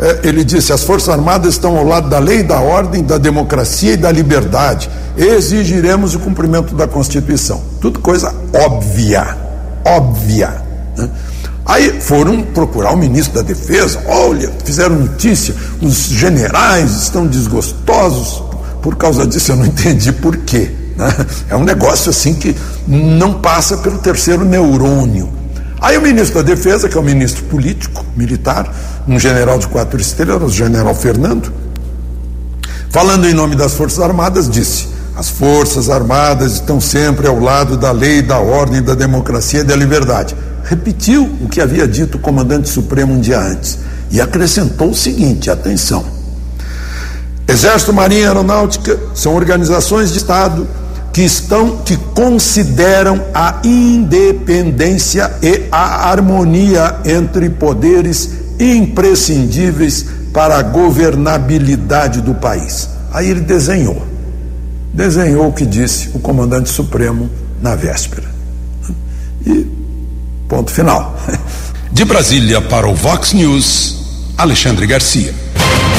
eh, 0.00 0.20
ele 0.24 0.42
disse: 0.42 0.72
as 0.72 0.82
Forças 0.82 1.10
Armadas 1.10 1.54
estão 1.54 1.76
ao 1.76 1.84
lado 1.84 2.08
da 2.08 2.18
lei, 2.18 2.42
da 2.42 2.60
ordem, 2.60 3.04
da 3.04 3.18
democracia 3.18 3.92
e 3.92 3.96
da 3.96 4.10
liberdade. 4.10 4.90
Exigiremos 5.16 6.14
o 6.14 6.18
cumprimento 6.18 6.74
da 6.74 6.86
Constituição. 6.88 7.62
Tudo 7.80 8.00
coisa 8.00 8.34
óbvia, 8.54 9.36
óbvia. 9.84 10.62
Né? 10.96 11.10
Aí 11.64 12.00
foram 12.00 12.42
procurar 12.42 12.92
o 12.92 12.96
ministro 12.96 13.34
da 13.34 13.42
Defesa, 13.42 14.02
olha, 14.06 14.50
fizeram 14.64 14.96
notícia, 14.96 15.54
os 15.80 15.94
generais 16.08 16.90
estão 17.02 17.26
desgostosos. 17.26 18.42
Por 18.82 18.96
causa 18.96 19.26
disso 19.26 19.52
eu 19.52 19.56
não 19.56 19.66
entendi 19.66 20.12
por 20.12 20.36
quê. 20.38 20.72
Né? 20.96 21.26
É 21.48 21.56
um 21.56 21.62
negócio 21.62 22.10
assim 22.10 22.34
que 22.34 22.56
não 22.86 23.34
passa 23.34 23.76
pelo 23.78 23.98
terceiro 23.98 24.44
neurônio. 24.44 25.32
Aí 25.80 25.96
o 25.96 26.02
ministro 26.02 26.42
da 26.42 26.54
Defesa, 26.54 26.88
que 26.88 26.96
é 26.96 27.00
o 27.00 27.02
ministro 27.02 27.44
político, 27.44 28.04
militar, 28.16 28.72
um 29.06 29.18
general 29.18 29.58
de 29.58 29.66
quatro 29.68 30.00
estrelas, 30.00 30.52
o 30.52 30.54
general 30.54 30.94
Fernando, 30.94 31.52
falando 32.90 33.26
em 33.26 33.34
nome 33.34 33.56
das 33.56 33.74
Forças 33.74 33.98
Armadas, 33.98 34.48
disse: 34.48 34.88
as 35.16 35.28
Forças 35.28 35.90
Armadas 35.90 36.54
estão 36.54 36.80
sempre 36.80 37.26
ao 37.26 37.40
lado 37.40 37.76
da 37.76 37.90
lei, 37.90 38.22
da 38.22 38.38
ordem, 38.38 38.80
da 38.82 38.94
democracia 38.94 39.60
e 39.60 39.64
da 39.64 39.74
liberdade 39.74 40.36
repetiu 40.64 41.24
o 41.40 41.48
que 41.48 41.60
havia 41.60 41.86
dito 41.86 42.16
o 42.16 42.20
comandante 42.20 42.68
supremo 42.68 43.14
um 43.14 43.20
dia 43.20 43.40
antes 43.40 43.78
e 44.10 44.20
acrescentou 44.20 44.90
o 44.90 44.94
seguinte: 44.94 45.50
atenção. 45.50 46.04
Exército, 47.46 47.92
Marinha 47.92 48.22
e 48.22 48.26
Aeronáutica 48.26 48.98
são 49.14 49.34
organizações 49.34 50.12
de 50.12 50.18
Estado 50.18 50.66
que 51.12 51.22
estão 51.22 51.78
que 51.78 51.96
consideram 51.96 53.22
a 53.34 53.60
independência 53.62 55.30
e 55.42 55.64
a 55.70 56.08
harmonia 56.08 57.00
entre 57.04 57.50
poderes 57.50 58.30
imprescindíveis 58.58 60.06
para 60.32 60.56
a 60.56 60.62
governabilidade 60.62 62.22
do 62.22 62.34
país. 62.34 62.88
Aí 63.12 63.28
ele 63.28 63.40
desenhou. 63.40 64.02
Desenhou 64.94 65.48
o 65.48 65.52
que 65.52 65.66
disse 65.66 66.10
o 66.14 66.18
comandante 66.18 66.70
supremo 66.70 67.28
na 67.60 67.74
véspera. 67.74 68.30
E 69.44 69.81
Ponto 70.52 70.70
final. 70.70 71.16
De 71.90 72.04
Brasília 72.04 72.60
para 72.60 72.86
o 72.86 72.94
Vox 72.94 73.32
News, 73.32 73.96
Alexandre 74.36 74.86
Garcia. 74.86 75.34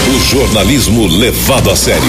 O 0.08 0.20
jornalismo 0.30 1.08
levado 1.08 1.72
a 1.72 1.76
sério. 1.76 2.04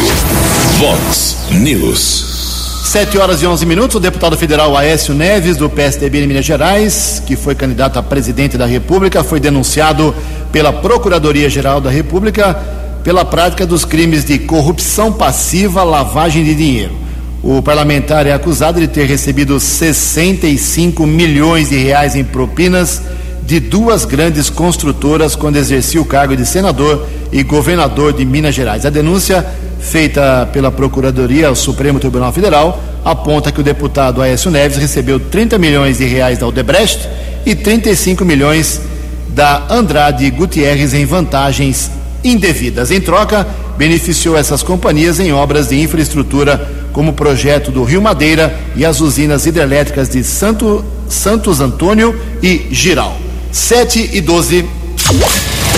Vox 0.76 1.38
News. 1.52 2.82
Sete 2.84 3.16
horas 3.16 3.40
e 3.40 3.46
onze 3.46 3.64
minutos. 3.64 3.96
O 3.96 3.98
deputado 3.98 4.36
federal 4.36 4.76
Aécio 4.76 5.14
Neves, 5.14 5.56
do 5.56 5.70
PSDB 5.70 6.22
em 6.22 6.26
Minas 6.26 6.44
Gerais, 6.44 7.22
que 7.26 7.34
foi 7.34 7.54
candidato 7.54 7.98
a 7.98 8.02
presidente 8.02 8.58
da 8.58 8.66
República, 8.66 9.24
foi 9.24 9.40
denunciado 9.40 10.14
pela 10.52 10.70
Procuradoria-Geral 10.70 11.80
da 11.80 11.88
República 11.88 12.54
pela 13.02 13.24
prática 13.24 13.66
dos 13.66 13.86
crimes 13.86 14.22
de 14.22 14.38
corrupção 14.40 15.10
passiva, 15.10 15.82
lavagem 15.82 16.44
de 16.44 16.54
dinheiro. 16.54 17.03
O 17.46 17.60
parlamentar 17.60 18.26
é 18.26 18.32
acusado 18.32 18.80
de 18.80 18.88
ter 18.88 19.04
recebido 19.04 19.60
65 19.60 21.06
milhões 21.06 21.68
de 21.68 21.76
reais 21.76 22.16
em 22.16 22.24
propinas 22.24 23.02
de 23.42 23.60
duas 23.60 24.06
grandes 24.06 24.48
construtoras 24.48 25.36
quando 25.36 25.56
exercia 25.56 26.00
o 26.00 26.06
cargo 26.06 26.34
de 26.34 26.46
senador 26.46 27.06
e 27.30 27.42
governador 27.42 28.14
de 28.14 28.24
Minas 28.24 28.54
Gerais. 28.54 28.86
A 28.86 28.90
denúncia 28.90 29.44
feita 29.78 30.48
pela 30.54 30.72
Procuradoria 30.72 31.48
ao 31.48 31.54
Supremo 31.54 32.00
Tribunal 32.00 32.32
Federal 32.32 32.82
aponta 33.04 33.52
que 33.52 33.60
o 33.60 33.64
deputado 33.64 34.22
Aécio 34.22 34.50
Neves 34.50 34.78
recebeu 34.78 35.20
30 35.20 35.58
milhões 35.58 35.98
de 35.98 36.06
reais 36.06 36.38
da 36.38 36.46
Odebrecht 36.46 37.06
e 37.44 37.54
35 37.54 38.24
milhões 38.24 38.80
da 39.28 39.66
Andrade 39.68 40.30
Gutierrez 40.30 40.94
em 40.94 41.04
vantagens 41.04 41.90
indevidas. 42.24 42.90
Em 42.90 43.02
troca, 43.02 43.46
beneficiou 43.76 44.34
essas 44.34 44.62
companhias 44.62 45.20
em 45.20 45.30
obras 45.30 45.68
de 45.68 45.78
infraestrutura 45.78 46.83
como 46.94 47.10
o 47.10 47.14
projeto 47.14 47.72
do 47.72 47.82
Rio 47.82 48.00
Madeira 48.00 48.56
e 48.76 48.86
as 48.86 49.00
usinas 49.00 49.44
hidrelétricas 49.44 50.08
de 50.08 50.22
Santo, 50.22 50.82
Santos 51.08 51.60
Antônio 51.60 52.18
e 52.40 52.68
Giral. 52.70 53.18
7 53.50 54.10
e 54.12 54.20
12. 54.20 54.64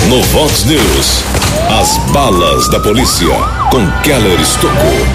No 0.09 0.23
Vox 0.25 0.67
News, 0.67 1.25
as 1.81 1.97
balas 2.13 2.69
da 2.69 2.79
polícia 2.79 3.27
com 3.71 3.91
Keller 4.03 4.39
Estocou. 4.41 5.07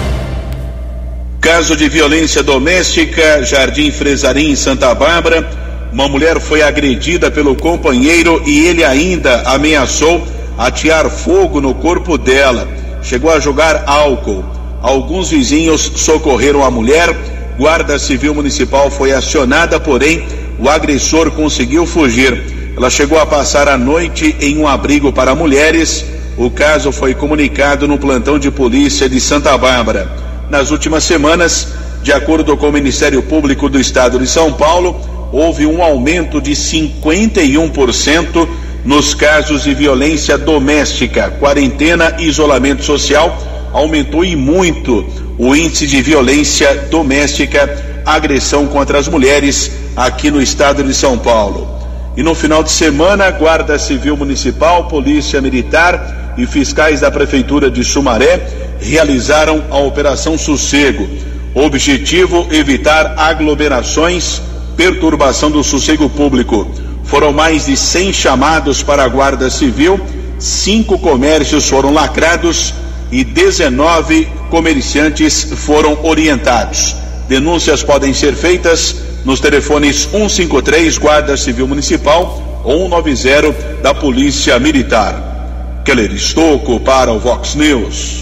Caso 1.40 1.76
de 1.76 1.88
violência 1.88 2.42
doméstica, 2.42 3.44
Jardim 3.44 3.92
Fresarim, 3.92 4.50
em 4.50 4.56
Santa 4.56 4.92
Bárbara. 4.94 5.48
Uma 5.92 6.08
mulher 6.08 6.40
foi 6.40 6.62
agredida 6.62 7.30
pelo 7.30 7.54
companheiro 7.54 8.42
e 8.44 8.66
ele 8.66 8.82
ainda 8.82 9.42
ameaçou 9.42 10.26
atear 10.58 11.08
fogo 11.08 11.60
no 11.60 11.74
corpo 11.74 12.18
dela. 12.18 12.68
Chegou 13.02 13.30
a 13.30 13.38
jogar 13.38 13.84
álcool. 13.86 14.51
Alguns 14.82 15.30
vizinhos 15.30 15.92
socorreram 15.94 16.64
a 16.64 16.70
mulher. 16.70 17.16
Guarda 17.56 18.00
Civil 18.00 18.34
Municipal 18.34 18.90
foi 18.90 19.12
acionada, 19.12 19.78
porém 19.78 20.26
o 20.58 20.68
agressor 20.68 21.30
conseguiu 21.30 21.86
fugir. 21.86 22.74
Ela 22.76 22.90
chegou 22.90 23.20
a 23.20 23.24
passar 23.24 23.68
a 23.68 23.78
noite 23.78 24.34
em 24.40 24.58
um 24.58 24.66
abrigo 24.66 25.12
para 25.12 25.36
mulheres. 25.36 26.04
O 26.36 26.50
caso 26.50 26.90
foi 26.90 27.14
comunicado 27.14 27.86
no 27.86 27.96
plantão 27.96 28.40
de 28.40 28.50
polícia 28.50 29.08
de 29.08 29.20
Santa 29.20 29.56
Bárbara. 29.56 30.10
Nas 30.50 30.72
últimas 30.72 31.04
semanas, 31.04 31.68
de 32.02 32.12
acordo 32.12 32.56
com 32.56 32.68
o 32.68 32.72
Ministério 32.72 33.22
Público 33.22 33.68
do 33.68 33.78
Estado 33.78 34.18
de 34.18 34.26
São 34.26 34.52
Paulo, 34.52 35.00
houve 35.30 35.64
um 35.64 35.80
aumento 35.80 36.40
de 36.40 36.52
51% 36.52 38.48
nos 38.84 39.14
casos 39.14 39.62
de 39.62 39.74
violência 39.74 40.36
doméstica, 40.36 41.30
quarentena 41.38 42.16
e 42.18 42.26
isolamento 42.26 42.82
social 42.82 43.51
aumentou 43.72 44.24
e 44.24 44.36
muito 44.36 45.04
o 45.38 45.54
índice 45.56 45.86
de 45.86 46.00
violência 46.02 46.88
doméstica, 46.90 48.02
agressão 48.04 48.66
contra 48.66 48.98
as 48.98 49.08
mulheres 49.08 49.70
aqui 49.96 50.30
no 50.30 50.40
estado 50.40 50.82
de 50.82 50.94
São 50.94 51.18
Paulo. 51.18 51.68
E 52.16 52.22
no 52.22 52.34
final 52.34 52.62
de 52.62 52.70
semana, 52.70 53.30
Guarda 53.30 53.78
Civil 53.78 54.16
Municipal, 54.16 54.88
Polícia 54.88 55.40
Militar 55.40 56.34
e 56.36 56.46
fiscais 56.46 57.00
da 57.00 57.10
Prefeitura 57.10 57.70
de 57.70 57.82
Sumaré 57.82 58.40
realizaram 58.80 59.64
a 59.70 59.78
Operação 59.78 60.36
Sossego. 60.36 61.08
Objetivo: 61.54 62.46
evitar 62.50 63.14
aglomerações, 63.16 64.42
perturbação 64.76 65.50
do 65.50 65.64
sossego 65.64 66.08
público. 66.08 66.70
Foram 67.04 67.32
mais 67.32 67.66
de 67.66 67.76
100 67.76 68.12
chamados 68.12 68.82
para 68.82 69.04
a 69.04 69.08
Guarda 69.08 69.48
Civil 69.50 70.00
cinco 70.42 70.98
comércios 70.98 71.68
foram 71.68 71.92
lacrados 71.94 72.74
e 73.12 73.22
19 73.22 74.26
comerciantes 74.48 75.46
foram 75.54 75.98
orientados. 76.02 76.96
Denúncias 77.28 77.82
podem 77.82 78.14
ser 78.14 78.34
feitas 78.34 78.96
nos 79.24 79.38
telefones 79.38 80.08
153 80.10 80.96
Guarda 80.96 81.36
Civil 81.36 81.68
Municipal 81.68 82.62
ou 82.64 82.88
190 82.88 83.82
da 83.82 83.94
Polícia 83.94 84.58
Militar. 84.58 85.82
Keller 85.84 86.12
Estocco 86.12 86.80
para 86.80 87.12
o 87.12 87.20
Vox 87.20 87.54
News. 87.54 88.20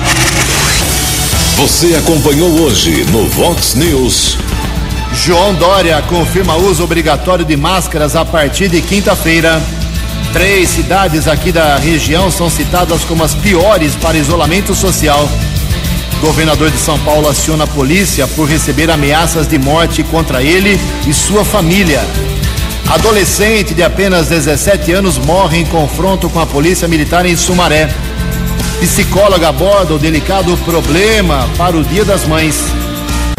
Você 1.56 1.94
acompanhou 1.94 2.48
hoje 2.62 3.04
no 3.12 3.26
Vox 3.28 3.74
News. 3.74 4.38
João 5.24 5.54
Dória 5.54 6.02
confirma 6.08 6.56
uso 6.56 6.82
obrigatório 6.82 7.44
de 7.44 7.56
máscaras 7.56 8.16
a 8.16 8.24
partir 8.24 8.68
de 8.68 8.80
quinta-feira. 8.80 9.62
Três 10.32 10.68
cidades 10.68 11.26
aqui 11.26 11.50
da 11.50 11.76
região 11.76 12.30
são 12.30 12.48
citadas 12.48 13.02
como 13.02 13.24
as 13.24 13.34
piores 13.34 13.96
para 13.96 14.16
isolamento 14.16 14.74
social. 14.76 15.28
Governador 16.20 16.70
de 16.70 16.78
São 16.78 16.98
Paulo 17.00 17.28
aciona 17.28 17.64
a 17.64 17.66
polícia 17.66 18.28
por 18.28 18.48
receber 18.48 18.90
ameaças 18.90 19.48
de 19.48 19.58
morte 19.58 20.04
contra 20.04 20.40
ele 20.40 20.78
e 21.04 21.12
sua 21.12 21.44
família. 21.44 22.00
Adolescente 22.88 23.74
de 23.74 23.82
apenas 23.82 24.28
17 24.28 24.92
anos 24.92 25.18
morre 25.18 25.58
em 25.58 25.66
confronto 25.66 26.30
com 26.30 26.38
a 26.38 26.46
polícia 26.46 26.86
militar 26.86 27.26
em 27.26 27.36
Sumaré. 27.36 27.88
Psicóloga 28.80 29.48
aborda 29.48 29.94
o 29.94 29.98
delicado 29.98 30.56
problema 30.58 31.48
para 31.56 31.76
o 31.76 31.82
Dia 31.82 32.04
das 32.04 32.24
Mães. 32.24 32.56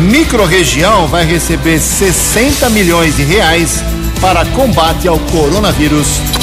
Microrregião 0.01 1.07
vai 1.07 1.25
receber 1.25 1.79
60 1.79 2.69
milhões 2.69 3.15
de 3.15 3.23
reais 3.23 3.81
para 4.19 4.45
combate 4.45 5.07
ao 5.07 5.17
coronavírus. 5.19 6.30